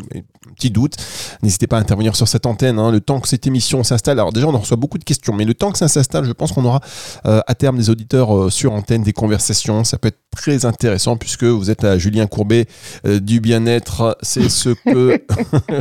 petit 0.56 0.70
doute, 0.70 0.96
n'hésitez 1.42 1.66
pas 1.66 1.76
à 1.76 1.80
intervenir 1.80 2.16
sur 2.16 2.26
cette 2.26 2.46
antenne. 2.46 2.78
Hein, 2.78 2.90
le 2.90 3.00
temps 3.00 3.20
que 3.20 3.28
cette 3.28 3.46
émission 3.46 3.84
s'installe, 3.84 4.18
alors 4.18 4.32
déjà 4.32 4.46
on 4.48 4.54
en 4.54 4.58
reçoit 4.58 4.76
beaucoup 4.76 4.98
de 4.98 5.04
questions, 5.04 5.34
mais 5.34 5.44
le 5.44 5.54
temps 5.54 5.70
que 5.70 5.78
ça 5.78 5.88
s'installe, 5.88 6.24
je 6.24 6.32
pense 6.32 6.52
qu'on 6.52 6.64
aura 6.64 6.80
euh, 7.26 7.40
à 7.46 7.54
terme 7.54 7.76
des 7.76 7.90
auditeurs 7.90 8.50
sur 8.50 8.72
antenne, 8.72 9.02
des 9.02 9.12
conversations. 9.12 9.84
Ça 9.84 9.98
peut 9.98 10.08
être 10.08 10.18
très 10.36 10.64
intéressant 10.64 11.16
puisque 11.16 11.44
vous 11.44 11.70
êtes 11.70 11.84
à 11.84 11.98
Julien 11.98 12.26
Courbet 12.26 12.66
euh, 13.06 13.20
du 13.20 13.40
bien-être. 13.40 14.16
C'est 14.22 14.48
ce 14.48 14.70
que 14.70 15.22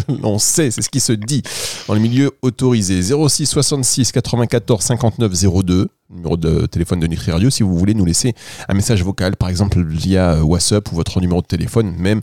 l'on 0.21 0.39
sait, 0.39 0.71
c'est 0.71 0.81
ce 0.81 0.89
qui 0.89 0.99
se 0.99 1.13
dit 1.13 1.43
dans 1.87 1.93
les 1.93 1.99
milieux 1.99 2.31
autorisés. 2.41 3.01
06 3.01 3.45
66 3.45 4.11
94 4.11 4.83
59 4.83 5.31
02 5.63 5.89
numéro 6.15 6.37
de 6.37 6.65
téléphone 6.65 6.99
de 6.99 7.07
Nutri 7.07 7.31
Radio 7.31 7.49
si 7.49 7.63
vous 7.63 7.77
voulez 7.77 7.93
nous 7.93 8.05
laisser 8.05 8.33
un 8.67 8.73
message 8.73 9.03
vocal 9.03 9.35
par 9.35 9.49
exemple 9.49 9.83
via 9.83 10.43
WhatsApp 10.43 10.91
ou 10.91 10.95
votre 10.95 11.19
numéro 11.21 11.41
de 11.41 11.47
téléphone 11.47 11.95
même 11.97 12.21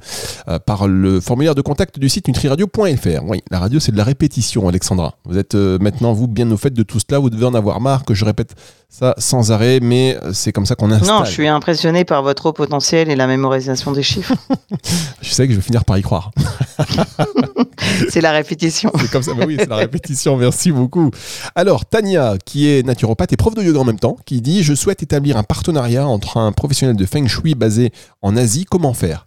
euh, 0.48 0.58
par 0.58 0.88
le 0.88 1.20
formulaire 1.20 1.54
de 1.54 1.62
contact 1.62 1.98
du 1.98 2.08
site 2.08 2.28
nutriradio.fr 2.28 3.24
oui 3.24 3.42
la 3.50 3.58
radio 3.58 3.78
c'est 3.80 3.92
de 3.92 3.96
la 3.96 4.04
répétition 4.04 4.68
Alexandra. 4.68 5.16
Vous 5.24 5.38
êtes 5.38 5.54
euh, 5.54 5.78
maintenant 5.78 6.12
vous 6.12 6.28
bien 6.28 6.50
au 6.50 6.56
fait 6.56 6.70
de 6.70 6.82
tout 6.82 6.98
cela. 6.98 7.18
Vous 7.18 7.30
devez 7.30 7.46
en 7.46 7.54
avoir 7.54 7.80
marre 7.80 8.04
que 8.04 8.14
je 8.14 8.24
répète 8.24 8.54
ça 8.92 9.14
sans 9.16 9.50
arrêt 9.52 9.80
mais 9.80 10.18
c'est 10.34 10.52
comme 10.52 10.66
ça 10.66 10.74
qu'on 10.74 10.90
installe. 10.90 11.08
non 11.08 11.24
je 11.24 11.30
suis 11.30 11.48
impressionné 11.48 12.04
par 12.04 12.22
votre 12.22 12.46
haut 12.46 12.52
potentiel 12.52 13.10
et 13.10 13.16
la 13.16 13.26
mémorisation 13.26 13.90
des 13.92 14.02
chiffres. 14.02 14.34
Je 15.22 15.30
sais 15.30 15.46
que 15.46 15.52
je 15.52 15.58
vais 15.58 15.64
finir 15.64 15.84
par 15.84 15.96
y 15.96 16.02
croire. 16.02 16.30
C'est 18.10 18.20
la 18.20 18.32
répétition. 18.32 18.90
C'est 19.00 19.10
comme 19.10 19.22
ça 19.22 19.32
bah 19.34 19.44
oui 19.46 19.56
c'est 19.58 19.68
la 19.68 19.76
répétition 19.76 20.36
merci 20.36 20.72
beaucoup. 20.72 21.10
Alors 21.54 21.86
Tania 21.86 22.36
qui 22.44 22.68
est 22.68 22.84
naturopathe 22.84 23.32
et 23.32 23.36
prof 23.36 23.54
de 23.54 23.62
yoga 23.62 23.80
en 23.80 23.84
même 23.84 23.98
temps, 23.98 24.16
qui 24.26 24.40
dit 24.40 24.62
Je 24.62 24.74
souhaite 24.74 25.02
établir 25.02 25.36
un 25.36 25.42
partenariat 25.42 26.06
entre 26.06 26.36
un 26.36 26.52
professionnel 26.52 26.96
de 26.96 27.06
Feng 27.06 27.26
Shui 27.28 27.54
basé 27.54 27.92
en 28.20 28.36
Asie. 28.36 28.66
Comment 28.68 28.94
faire? 28.94 29.26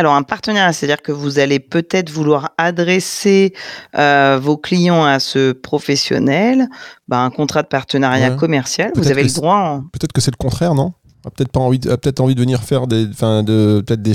Alors 0.00 0.14
un 0.14 0.22
partenariat, 0.22 0.72
c'est-à-dire 0.72 1.02
que 1.02 1.12
vous 1.12 1.38
allez 1.38 1.60
peut-être 1.60 2.10
vouloir 2.10 2.54
adresser 2.56 3.52
euh, 3.96 4.38
vos 4.42 4.56
clients 4.56 5.04
à 5.04 5.20
ce 5.20 5.52
professionnel, 5.52 6.68
bah, 7.06 7.18
un 7.20 7.30
contrat 7.30 7.62
de 7.62 7.68
partenariat 7.68 8.30
commercial. 8.30 8.92
Vous 8.94 9.10
avez 9.10 9.22
le 9.22 9.30
droit. 9.30 9.82
Peut-être 9.92 10.12
que 10.12 10.20
c'est 10.20 10.30
le 10.30 10.36
contraire, 10.36 10.74
non? 10.74 10.94
Peut-être 11.36 11.52
pas 11.52 11.60
envie, 11.60 11.78
peut-être 11.78 12.20
envie 12.20 12.34
de 12.34 12.40
venir 12.40 12.62
faire 12.62 12.86
des, 12.86 13.06
enfin 13.10 13.42
de, 13.42 13.82
peut-être 13.86 14.00
des. 14.00 14.14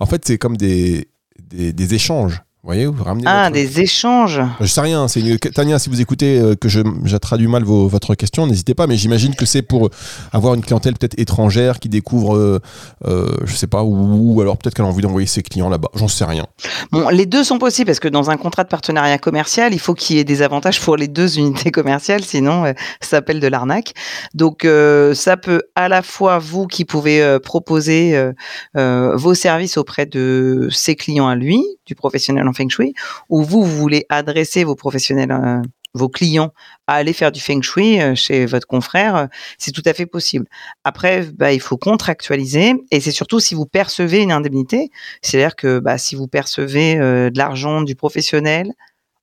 En 0.00 0.06
fait, 0.06 0.24
c'est 0.24 0.38
comme 0.38 0.56
des, 0.56 1.10
des 1.38 1.94
échanges 1.94 2.42
voyez, 2.68 2.86
vous 2.86 3.02
ramenez 3.02 3.24
ah, 3.26 3.50
des 3.50 3.80
échanges. 3.80 4.42
Je 4.60 4.66
sais 4.66 4.82
rien. 4.82 5.08
C'est 5.08 5.22
Tania, 5.54 5.78
si 5.78 5.88
vous 5.88 6.02
écoutez 6.02 6.38
euh, 6.38 6.54
que 6.54 6.68
je, 6.68 6.82
traduis 7.16 7.46
mal 7.46 7.64
votre 7.64 8.14
question, 8.14 8.46
n'hésitez 8.46 8.74
pas. 8.74 8.86
Mais 8.86 8.96
j'imagine 8.96 9.34
que 9.34 9.46
c'est 9.46 9.62
pour 9.62 9.88
avoir 10.32 10.54
une 10.54 10.60
clientèle 10.60 10.92
peut-être 10.94 11.18
étrangère 11.18 11.78
qui 11.78 11.88
découvre, 11.88 12.36
euh, 12.36 12.60
euh, 13.06 13.32
je 13.44 13.54
sais 13.54 13.66
pas 13.66 13.82
où, 13.82 14.40
alors 14.42 14.58
peut-être 14.58 14.74
qu'elle 14.74 14.84
a 14.84 14.88
envie 14.88 15.00
d'envoyer 15.00 15.26
ses 15.26 15.42
clients 15.42 15.70
là-bas. 15.70 15.88
J'en 15.94 16.08
sais 16.08 16.26
rien. 16.26 16.46
Bon, 16.92 17.08
les 17.08 17.24
deux 17.24 17.42
sont 17.42 17.58
possibles 17.58 17.86
parce 17.86 18.00
que 18.00 18.08
dans 18.08 18.28
un 18.28 18.36
contrat 18.36 18.64
de 18.64 18.68
partenariat 18.68 19.18
commercial, 19.18 19.72
il 19.72 19.80
faut 19.80 19.94
qu'il 19.94 20.16
y 20.16 20.18
ait 20.18 20.24
des 20.24 20.42
avantages 20.42 20.80
pour 20.80 20.96
les 20.96 21.08
deux 21.08 21.38
unités 21.38 21.70
commerciales, 21.70 22.22
sinon 22.22 22.64
ça 23.00 23.08
s'appelle 23.08 23.40
de 23.40 23.46
l'arnaque. 23.46 23.94
Donc 24.34 24.66
ça 25.14 25.36
peut 25.38 25.62
à 25.74 25.88
la 25.88 26.02
fois 26.02 26.38
vous 26.38 26.66
qui 26.66 26.84
pouvez 26.84 27.38
proposer 27.42 28.32
vos 28.74 29.34
services 29.34 29.78
auprès 29.78 30.04
de 30.04 30.68
ses 30.70 30.96
clients 30.96 31.28
à 31.28 31.34
lui, 31.34 31.64
du 31.86 31.94
professionnel 31.94 32.46
en 32.46 32.52
feng 32.58 32.68
shui, 32.68 32.94
ou 33.28 33.42
vous, 33.42 33.62
vous 33.64 33.76
voulez 33.76 34.04
adresser 34.08 34.64
vos 34.64 34.74
professionnels, 34.74 35.32
euh, 35.32 35.62
vos 35.94 36.08
clients 36.08 36.52
à 36.86 36.94
aller 36.94 37.12
faire 37.12 37.32
du 37.32 37.40
feng 37.40 37.62
shui 37.62 38.00
euh, 38.00 38.14
chez 38.14 38.46
votre 38.46 38.66
confrère, 38.66 39.16
euh, 39.16 39.26
c'est 39.58 39.72
tout 39.72 39.82
à 39.86 39.94
fait 39.94 40.06
possible. 40.06 40.46
Après, 40.84 41.22
bah, 41.34 41.52
il 41.52 41.60
faut 41.60 41.76
contractualiser, 41.76 42.74
et 42.90 43.00
c'est 43.00 43.10
surtout 43.10 43.40
si 43.40 43.54
vous 43.54 43.66
percevez 43.66 44.22
une 44.22 44.32
indemnité, 44.32 44.90
c'est-à-dire 45.22 45.56
que 45.56 45.78
bah, 45.78 45.98
si 45.98 46.14
vous 46.14 46.28
percevez 46.28 46.96
de 46.96 47.38
l'argent 47.38 47.82
du 47.82 47.94
professionnel 47.94 48.72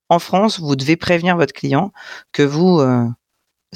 en 0.10 0.20
France, 0.20 0.60
vous 0.60 0.76
devez 0.76 0.96
prévenir 0.98 1.38
votre 1.38 1.54
client 1.54 1.92
que 2.32 2.44
vous 2.44 2.82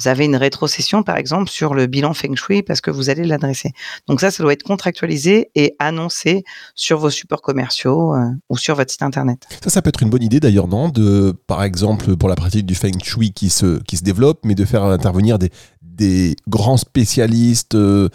vous 0.00 0.08
avez 0.08 0.24
une 0.24 0.36
rétrocession, 0.36 1.02
par 1.02 1.16
exemple, 1.16 1.50
sur 1.50 1.74
le 1.74 1.86
bilan 1.86 2.14
Feng 2.14 2.34
Shui 2.34 2.62
parce 2.62 2.80
que 2.80 2.90
vous 2.90 3.10
allez 3.10 3.24
l'adresser. 3.24 3.72
Donc 4.08 4.20
ça, 4.20 4.30
ça 4.30 4.42
doit 4.42 4.52
être 4.52 4.62
contractualisé 4.62 5.50
et 5.54 5.74
annoncé 5.78 6.44
sur 6.74 6.98
vos 6.98 7.10
supports 7.10 7.42
commerciaux 7.42 8.14
euh, 8.14 8.30
ou 8.48 8.56
sur 8.56 8.76
votre 8.76 8.90
site 8.90 9.02
internet. 9.02 9.46
Ça, 9.62 9.70
ça 9.70 9.82
peut 9.82 9.88
être 9.88 10.02
une 10.02 10.10
bonne 10.10 10.22
idée 10.22 10.40
d'ailleurs, 10.40 10.68
non 10.68 10.88
De, 10.88 11.34
par 11.46 11.62
exemple, 11.62 12.16
pour 12.16 12.28
la 12.28 12.34
pratique 12.34 12.66
du 12.66 12.74
Feng 12.74 12.98
Shui 13.02 13.32
qui 13.32 13.50
se, 13.50 13.80
développe, 14.02 14.40
mais 14.44 14.54
de 14.54 14.64
faire 14.64 14.84
intervenir 14.84 15.38
des, 15.38 15.50
des 15.82 16.36
grands 16.48 16.78
spécialistes 16.78 17.74
euh, 17.74 18.08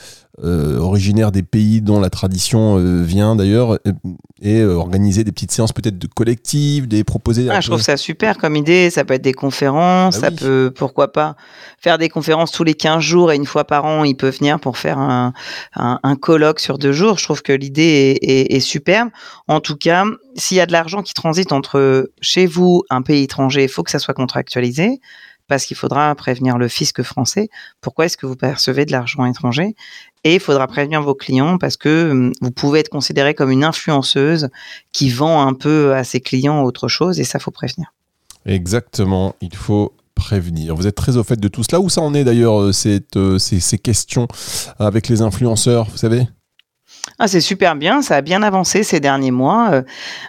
euh, 0.44 0.78
originaires 0.80 1.32
des 1.32 1.44
pays 1.44 1.82
dont 1.82 2.00
la 2.00 2.10
tradition 2.10 2.78
euh, 2.78 3.04
vient 3.04 3.36
d'ailleurs 3.36 3.80
et 4.42 4.64
organiser 4.64 5.24
des 5.24 5.32
petites 5.32 5.52
séances 5.52 5.72
peut-être 5.72 5.98
de 5.98 6.08
collectives, 6.08 6.88
des 6.88 7.04
proposer. 7.04 7.50
Ah, 7.50 7.62
je 7.62 7.70
trouve 7.70 7.82
ça 7.82 7.98
super 7.98 8.38
comme 8.38 8.56
idée. 8.56 8.90
Ça 8.90 9.06
peut 9.06 9.14
être 9.14 9.22
des 9.22 9.34
conférences, 9.34 10.20
bah 10.20 10.28
ça 10.28 10.32
peut 10.32 10.74
pourquoi 10.76 11.12
pas 11.12 11.36
faire 11.80 11.98
des 11.98 12.10
conférences 12.10 12.52
tous 12.52 12.64
les 12.64 12.74
15 12.74 13.00
jours 13.02 13.32
et 13.32 13.36
une 13.36 13.46
fois 13.46 13.64
par 13.64 13.86
an 13.86 14.04
ils 14.04 14.16
peuvent 14.16 14.38
venir 14.38 14.60
pour 14.60 14.78
faire 14.78 15.00
un, 15.00 15.34
un, 15.76 16.16
colloque 16.16 16.60
sur 16.60 16.78
deux 16.78 16.92
jours. 16.92 17.18
Je 17.18 17.24
trouve 17.24 17.42
que 17.42 17.54
l'idée 17.54 18.20
est, 18.22 18.54
est, 18.56 18.60
superbe. 18.60 19.10
En 19.48 19.60
tout 19.60 19.76
cas, 19.76 20.04
s'il 20.36 20.58
y 20.58 20.60
a 20.60 20.66
de 20.66 20.72
l'argent 20.72 21.02
qui 21.02 21.14
transite 21.14 21.52
entre 21.52 22.12
chez 22.22 22.46
vous, 22.46 22.84
un 22.90 23.02
pays 23.02 23.24
étranger, 23.24 23.64
il 23.64 23.70
faut 23.70 23.84
que 23.84 23.92
ça 23.92 24.00
soit 24.00 24.14
contractualisé 24.14 25.00
parce 25.48 25.66
qu'il 25.66 25.78
faudra 25.78 26.14
prévenir 26.16 26.58
le 26.58 26.68
fisc 26.68 27.04
français. 27.04 27.50
Pourquoi 27.82 28.06
est-ce 28.06 28.18
que 28.18 28.26
vous 28.26 28.36
percevez 28.36 28.86
de 28.86 28.92
l'argent 28.92 29.26
étranger? 29.26 29.76
Et 30.26 30.34
il 30.34 30.40
faudra 30.42 30.68
prévenir 30.68 31.02
vos 31.02 31.14
clients 31.14 31.58
parce 31.58 31.78
que 31.78 32.12
hum, 32.12 32.34
vous 32.42 32.52
pouvez 32.52 32.82
être 32.82 32.90
considéré 32.90 33.34
comme 33.34 33.52
une 33.52 33.64
influenceuse 33.64 34.50
qui 34.92 35.10
vend 35.10 35.48
un 35.48 35.54
peu 35.54 35.94
à 35.94 36.04
ses 36.04 36.20
clients 36.20 36.64
autre 36.64 36.90
chose 36.90 37.20
et 37.20 37.24
ça 37.24 37.40
faut 37.40 37.52
prévenir. 37.52 37.94
Exactement, 38.46 39.36
il 39.40 39.56
faut 39.56 39.94
prévenir. 40.16 40.76
Vous 40.76 40.88
êtes 40.88 40.96
très 40.96 41.18
au 41.18 41.24
fait 41.24 41.40
de 41.40 41.48
tout 41.48 41.64
cela. 41.64 41.80
Où 41.80 41.90
ça 41.90 42.02
en 42.02 42.14
est 42.14 42.24
d'ailleurs 42.24 42.62
euh, 42.62 42.72
euh, 43.16 43.38
ces 43.38 43.78
questions 43.78 44.28
avec 44.80 45.08
les 45.10 45.22
influenceurs, 45.22 45.88
vous 45.90 45.98
savez? 45.98 46.28
Ah, 47.18 47.30
c'est 47.30 47.40
super 47.40 47.76
bien, 47.78 48.02
ça 48.02 48.18
a 48.18 48.22
bien 48.22 48.44
avancé 48.44 48.84
ces 48.84 49.00
derniers 49.00 49.32
mois. 49.32 49.70
Euh, 49.72 49.82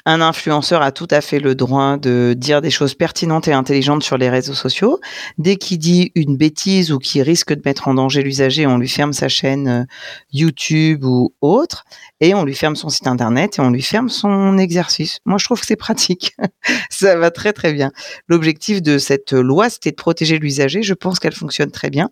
un 0.05 0.20
influenceur 0.20 0.83
a 0.83 0.92
tout 0.92 1.09
à 1.11 1.20
fait 1.20 1.40
le 1.40 1.57
droit 1.57 1.96
de 1.96 2.33
dire 2.37 2.61
des 2.61 2.70
choses 2.70 2.94
pertinentes 2.94 3.49
et 3.49 3.53
intelligentes 3.53 4.05
sur 4.05 4.16
les 4.16 4.31
réseaux 4.31 4.55
sociaux. 4.55 5.01
Dès 5.37 5.57
qu'il 5.57 5.79
dit 5.79 6.12
une 6.14 6.37
bêtise 6.37 6.92
ou 6.92 6.99
qu'il 6.99 7.22
risque 7.22 7.53
de 7.53 7.62
mettre 7.64 7.88
en 7.88 7.94
danger 7.94 8.22
l'usager, 8.22 8.68
on 8.68 8.79
lui 8.79 8.88
ferme 8.88 9.12
sa 9.12 9.29
chaîne 9.29 9.68
euh, 9.68 9.85
YouTube 10.33 11.05
ou 11.05 11.35
autre, 11.40 11.85
et 12.20 12.35
on 12.35 12.44
lui 12.44 12.55
ferme 12.55 12.77
son 12.77 12.88
site 12.88 13.09
internet 13.09 13.59
et 13.59 13.62
on 13.62 13.70
lui 13.70 13.83
ferme 13.83 14.09
son 14.09 14.57
exercice. 14.57 15.18
Moi, 15.25 15.38
je 15.38 15.44
trouve 15.44 15.61
que 15.61 15.66
c'est 15.66 15.75
pratique. 15.75 16.37
ça 16.90 17.16
va 17.16 17.33
très 17.33 17.53
très 17.53 17.72
bien. 17.72 17.90
L'objectif 18.29 18.81
de 18.81 18.99
cette 18.99 19.33
loi, 19.33 19.70
c'était 19.70 19.90
de 19.90 19.96
protéger 19.96 20.38
l'usager. 20.38 20.85
Je 20.85 20.94
pense 20.94 21.18
qu'elle 21.18 21.35
fonctionne 21.35 21.72
très 21.72 21.90
bien. 21.90 22.11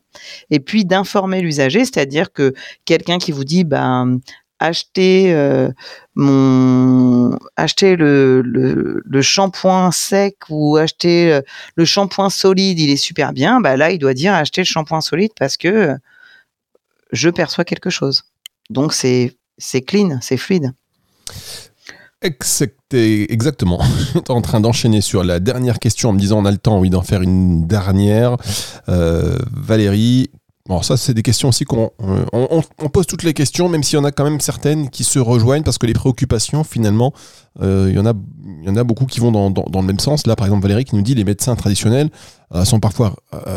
Et 0.50 0.58
puis 0.58 0.84
d'informer 0.84 1.40
l'usager, 1.40 1.84
c'est-à-dire 1.84 2.32
que 2.32 2.54
quelqu'un 2.84 3.18
qui 3.18 3.30
vous 3.30 3.44
dit, 3.44 3.62
ben 3.62 4.18
acheter 4.64 5.32
euh, 5.34 5.70
mon 6.14 7.30
le, 7.60 8.42
le, 9.04 9.22
shampoing 9.22 9.90
sec 9.92 10.36
ou 10.48 10.76
acheter 10.76 11.32
euh, 11.32 11.40
le 11.76 11.84
shampoing 11.84 12.30
solide, 12.30 12.78
il 12.78 12.90
est 12.90 12.96
super 12.96 13.32
bien. 13.32 13.60
Bah 13.60 13.76
là, 13.76 13.90
il 13.90 13.98
doit 13.98 14.14
dire 14.14 14.34
acheter 14.34 14.62
le 14.62 14.66
shampoing 14.66 15.00
solide 15.00 15.32
parce 15.38 15.56
que 15.56 15.96
je 17.12 17.30
perçois 17.30 17.64
quelque 17.64 17.90
chose. 17.90 18.24
Donc 18.70 18.92
c'est 18.92 19.36
c'est 19.58 19.82
clean, 19.82 20.18
c'est 20.20 20.36
fluide. 20.36 20.72
Exactement. 22.22 23.82
En 24.28 24.40
train 24.40 24.60
d'enchaîner 24.60 25.00
sur 25.00 25.24
la 25.24 25.40
dernière 25.40 25.78
question 25.78 26.10
en 26.10 26.12
me 26.12 26.18
disant 26.18 26.38
on 26.38 26.44
a 26.44 26.50
le 26.50 26.58
temps, 26.58 26.78
oui, 26.78 26.88
d'en 26.88 27.02
faire 27.02 27.20
une 27.22 27.66
dernière. 27.66 28.36
Euh, 28.88 29.36
Valérie, 29.52 30.30
Bon, 30.66 30.80
ça, 30.80 30.96
c'est 30.96 31.12
des 31.12 31.22
questions 31.22 31.50
aussi 31.50 31.66
qu'on 31.66 31.90
euh, 32.02 32.24
on, 32.32 32.88
pose 32.88 33.06
toutes 33.06 33.22
les 33.22 33.34
questions, 33.34 33.68
même 33.68 33.82
s'il 33.82 33.98
y 33.98 34.00
en 34.00 34.04
a 34.04 34.12
quand 34.12 34.24
même 34.24 34.40
certaines 34.40 34.88
qui 34.88 35.04
se 35.04 35.18
rejoignent, 35.18 35.62
parce 35.62 35.76
que 35.76 35.84
les 35.84 35.92
préoccupations, 35.92 36.64
finalement, 36.64 37.12
euh, 37.60 37.88
il, 37.90 37.96
y 37.96 37.98
en 37.98 38.06
a, 38.06 38.14
il 38.62 38.64
y 38.64 38.70
en 38.70 38.76
a 38.76 38.82
beaucoup 38.82 39.04
qui 39.04 39.20
vont 39.20 39.30
dans, 39.30 39.50
dans, 39.50 39.80
le 39.82 39.86
même 39.86 39.98
sens. 39.98 40.26
Là, 40.26 40.36
par 40.36 40.46
exemple, 40.46 40.62
Valérie 40.62 40.86
qui 40.86 40.96
nous 40.96 41.02
dit 41.02 41.14
les 41.14 41.24
médecins 41.24 41.54
traditionnels 41.54 42.08
euh, 42.54 42.64
sont 42.64 42.80
parfois 42.80 43.14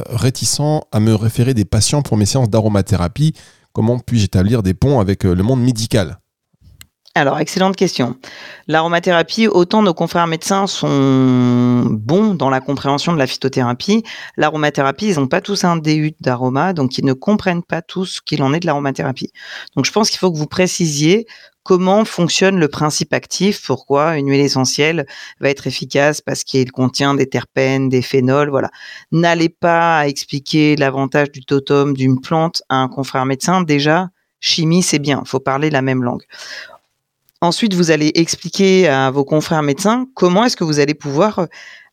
réticents 0.10 0.84
à 0.92 1.00
me 1.00 1.16
référer 1.16 1.54
des 1.54 1.64
patients 1.64 2.02
pour 2.02 2.18
mes 2.18 2.26
séances 2.26 2.50
d'aromathérapie. 2.50 3.34
Comment 3.72 4.00
puis-je 4.00 4.26
établir 4.26 4.62
des 4.62 4.74
ponts 4.74 5.00
avec 5.00 5.24
le 5.24 5.44
monde 5.44 5.62
médical? 5.62 6.20
Alors, 7.18 7.40
excellente 7.40 7.76
question. 7.76 8.16
L'aromathérapie, 8.68 9.48
autant 9.48 9.82
nos 9.82 9.96
confrères 9.96 10.28
médecins 10.28 10.68
sont 10.68 11.88
bons 11.90 12.36
dans 12.36 12.52
la 12.52 12.62
compréhension 12.62 13.12
de 13.12 13.18
la 13.18 13.26
phytothérapie, 13.26 14.04
l'aromathérapie, 14.38 15.08
ils 15.08 15.16
n'ont 15.16 15.28
pas 15.28 15.42
tous 15.42 15.64
un 15.64 15.78
DU 15.78 16.14
d'aroma, 16.20 16.74
donc 16.74 17.00
ils 17.00 17.06
ne 17.06 17.14
comprennent 17.14 17.64
pas 17.64 17.82
tous 17.82 18.06
ce 18.06 18.22
qu'il 18.22 18.44
en 18.44 18.54
est 18.54 18.60
de 18.60 18.68
l'aromathérapie. 18.68 19.32
Donc, 19.76 19.86
je 19.86 19.92
pense 19.92 20.12
qu'il 20.12 20.20
faut 20.20 20.32
que 20.32 20.38
vous 20.38 20.46
précisiez 20.46 21.26
comment 21.64 22.06
fonctionne 22.06 22.60
le 22.60 22.68
principe 22.68 23.14
actif, 23.14 23.66
pourquoi 23.66 24.18
une 24.18 24.30
huile 24.30 24.42
essentielle 24.42 25.08
va 25.40 25.50
être 25.50 25.66
efficace 25.66 26.22
parce 26.22 26.44
qu'il 26.44 26.72
contient 26.72 27.16
des 27.16 27.28
terpènes, 27.28 27.90
des 27.90 28.04
phénols, 28.04 28.52
voilà. 28.52 28.70
N'allez 29.12 29.50
pas 29.50 30.08
expliquer 30.08 30.76
l'avantage 30.76 31.32
du 31.32 31.44
totem 31.44 31.96
d'une 31.96 32.22
plante 32.22 32.62
à 32.70 32.76
un 32.76 32.88
confrère 32.88 33.26
médecin. 33.26 33.64
Déjà, 33.64 34.10
chimie, 34.40 34.84
c'est 34.84 35.00
bien, 35.00 35.24
faut 35.26 35.40
parler 35.40 35.72
la 35.72 35.82
même 35.82 36.04
langue. 36.04 36.24
Ensuite, 37.42 37.76
vous 37.76 37.92
allez 37.92 38.12
expliquer 38.16 38.88
à 38.88 39.12
vos 39.12 39.24
confrères 39.24 39.62
médecins 39.62 40.08
comment 40.16 40.46
est-ce 40.46 40.58
que 40.58 40.64
vous 40.64 40.80
allez 40.80 40.96
pouvoir 40.96 41.40
euh, 41.40 41.46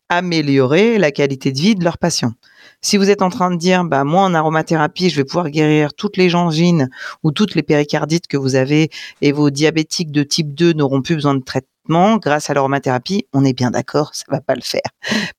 améliorer 0.09 0.97
la 0.97 1.11
qualité 1.11 1.53
de 1.53 1.59
vie 1.59 1.75
de 1.75 1.85
leurs 1.85 1.99
patients. 1.99 2.33
Si 2.81 2.97
vous 2.97 3.11
êtes 3.11 3.21
en 3.21 3.29
train 3.29 3.51
de 3.51 3.57
dire, 3.57 3.85
bah, 3.85 4.05
moi, 4.05 4.23
en 4.23 4.33
aromathérapie, 4.33 5.11
je 5.11 5.17
vais 5.17 5.25
pouvoir 5.25 5.51
guérir 5.51 5.93
toutes 5.93 6.17
les 6.17 6.29
gangines 6.29 6.89
ou 7.23 7.31
toutes 7.31 7.55
les 7.55 7.63
péricardites 7.63 8.27
que 8.27 8.39
vous 8.39 8.55
avez 8.55 8.89
et 9.21 9.33
vos 9.33 9.51
diabétiques 9.51 10.11
de 10.11 10.23
type 10.23 10.55
2 10.55 10.73
n'auront 10.73 11.03
plus 11.03 11.15
besoin 11.15 11.35
de 11.35 11.43
traitement 11.43 12.17
grâce 12.17 12.49
à 12.49 12.55
l'aromathérapie, 12.55 13.27
on 13.35 13.45
est 13.45 13.53
bien 13.53 13.71
d'accord, 13.71 14.15
ça 14.15 14.25
va 14.29 14.41
pas 14.41 14.55
le 14.55 14.63
faire. 14.63 14.81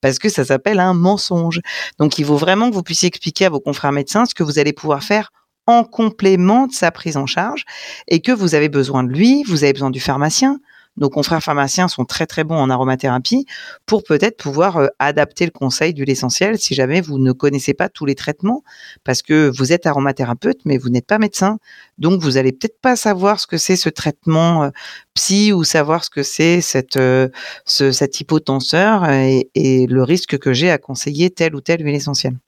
Parce 0.00 0.20
que 0.20 0.28
ça 0.28 0.44
s'appelle 0.44 0.78
un 0.78 0.94
mensonge. 0.94 1.60
Donc, 1.98 2.20
il 2.20 2.24
faut 2.24 2.36
vraiment 2.36 2.70
que 2.70 2.74
vous 2.74 2.84
puissiez 2.84 3.08
expliquer 3.08 3.46
à 3.46 3.50
vos 3.50 3.60
confrères 3.60 3.90
médecins 3.90 4.24
ce 4.24 4.34
que 4.36 4.44
vous 4.44 4.60
allez 4.60 4.72
pouvoir 4.72 5.02
faire 5.02 5.32
en 5.66 5.84
complément 5.84 6.66
de 6.66 6.72
sa 6.72 6.90
prise 6.90 7.16
en 7.16 7.26
charge 7.26 7.64
et 8.08 8.20
que 8.20 8.32
vous 8.32 8.54
avez 8.54 8.68
besoin 8.68 9.04
de 9.04 9.10
lui, 9.10 9.42
vous 9.44 9.64
avez 9.64 9.72
besoin 9.72 9.90
du 9.90 10.00
pharmacien. 10.00 10.60
Nos 10.98 11.10
confrères 11.10 11.42
pharmaciens 11.42 11.88
sont 11.88 12.04
très 12.04 12.26
très 12.26 12.42
bons 12.44 12.56
en 12.56 12.70
aromathérapie 12.70 13.44
pour 13.84 14.02
peut-être 14.02 14.38
pouvoir 14.38 14.78
euh, 14.78 14.86
adapter 14.98 15.44
le 15.44 15.50
conseil 15.50 15.92
d'huile 15.92 16.08
essentielle 16.10 16.58
si 16.58 16.74
jamais 16.74 17.00
vous 17.00 17.18
ne 17.18 17.32
connaissez 17.32 17.74
pas 17.74 17.88
tous 17.88 18.06
les 18.06 18.14
traitements 18.14 18.62
parce 19.04 19.20
que 19.20 19.50
vous 19.54 19.72
êtes 19.72 19.86
aromathérapeute 19.86 20.60
mais 20.64 20.78
vous 20.78 20.88
n'êtes 20.88 21.06
pas 21.06 21.18
médecin. 21.18 21.58
Donc 21.98 22.22
vous 22.22 22.38
allez 22.38 22.52
peut-être 22.52 22.80
pas 22.80 22.96
savoir 22.96 23.40
ce 23.40 23.46
que 23.46 23.58
c'est 23.58 23.76
ce 23.76 23.90
traitement 23.90 24.64
euh, 24.64 24.70
psy 25.14 25.52
ou 25.52 25.64
savoir 25.64 26.02
ce 26.04 26.10
que 26.10 26.22
c'est 26.22 26.62
cette, 26.62 26.96
euh, 26.96 27.28
ce, 27.66 27.92
cet 27.92 28.20
hypotenseur 28.20 29.08
et, 29.10 29.50
et 29.54 29.86
le 29.86 30.02
risque 30.02 30.38
que 30.38 30.52
j'ai 30.54 30.70
à 30.70 30.78
conseiller 30.78 31.30
telle 31.30 31.54
ou 31.54 31.60
telle 31.60 31.84
huile 31.84 31.94
essentielle. 31.94 32.38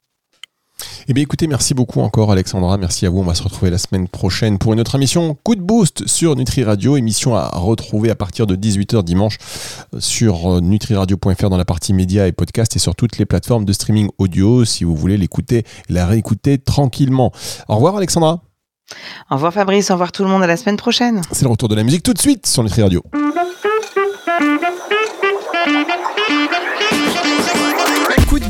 Eh 1.09 1.12
bien 1.12 1.23
écoutez, 1.23 1.47
merci 1.47 1.75
beaucoup 1.75 2.01
encore 2.01 2.31
Alexandra, 2.31 2.77
merci 2.77 3.07
à 3.07 3.11
vous, 3.11 3.21
on 3.21 3.25
va 3.25 3.35
se 3.35 3.43
retrouver 3.43 3.71
la 3.71 3.79
semaine 3.79 4.09
prochaine 4.09 4.59
pour 4.59 4.73
une 4.73 4.81
autre 4.81 4.95
émission 4.95 5.37
Coup 5.43 5.55
de 5.55 5.61
boost 5.61 6.07
sur 6.07 6.37
Nutri 6.37 6.64
Radio, 6.64 6.97
émission 6.97 7.35
à 7.35 7.49
retrouver 7.49 8.11
à 8.11 8.14
partir 8.14 8.47
de 8.47 8.57
18h 8.57 9.03
dimanche 9.03 9.38
sur 9.99 10.57
euh, 10.57 10.61
nutriradio.fr 10.61 11.51
dans 11.51 11.57
la 11.57 11.64
partie 11.64 11.93
médias 11.93 12.27
et 12.27 12.33
podcast 12.33 12.77
et 12.77 12.79
sur 12.79 12.95
toutes 12.95 13.19
les 13.19 13.27
plateformes 13.27 13.64
de 13.64 13.73
streaming 13.73 14.09
audio 14.19 14.64
si 14.64 14.85
vous 14.85 14.95
voulez 14.95 15.17
l'écouter 15.17 15.64
et 15.88 15.93
la 15.93 16.07
réécouter 16.07 16.59
tranquillement. 16.59 17.33
Au 17.69 17.77
revoir 17.77 17.97
Alexandra. 17.97 18.43
Au 19.31 19.35
revoir 19.35 19.53
Fabrice, 19.53 19.91
au 19.91 19.95
revoir 19.95 20.12
tout 20.12 20.23
le 20.25 20.31
monde 20.31 20.43
à 20.43 20.47
la 20.47 20.57
semaine 20.57 20.77
prochaine. 20.77 21.21
C'est 21.33 21.45
le 21.45 21.51
retour 21.51 21.69
de 21.69 21.75
la 21.75 21.83
musique 21.83 22.03
tout 22.03 22.14
de 22.14 22.21
suite 22.21 22.47
sur 22.47 22.62
Nutri 22.62 22.83
Radio. 22.83 23.03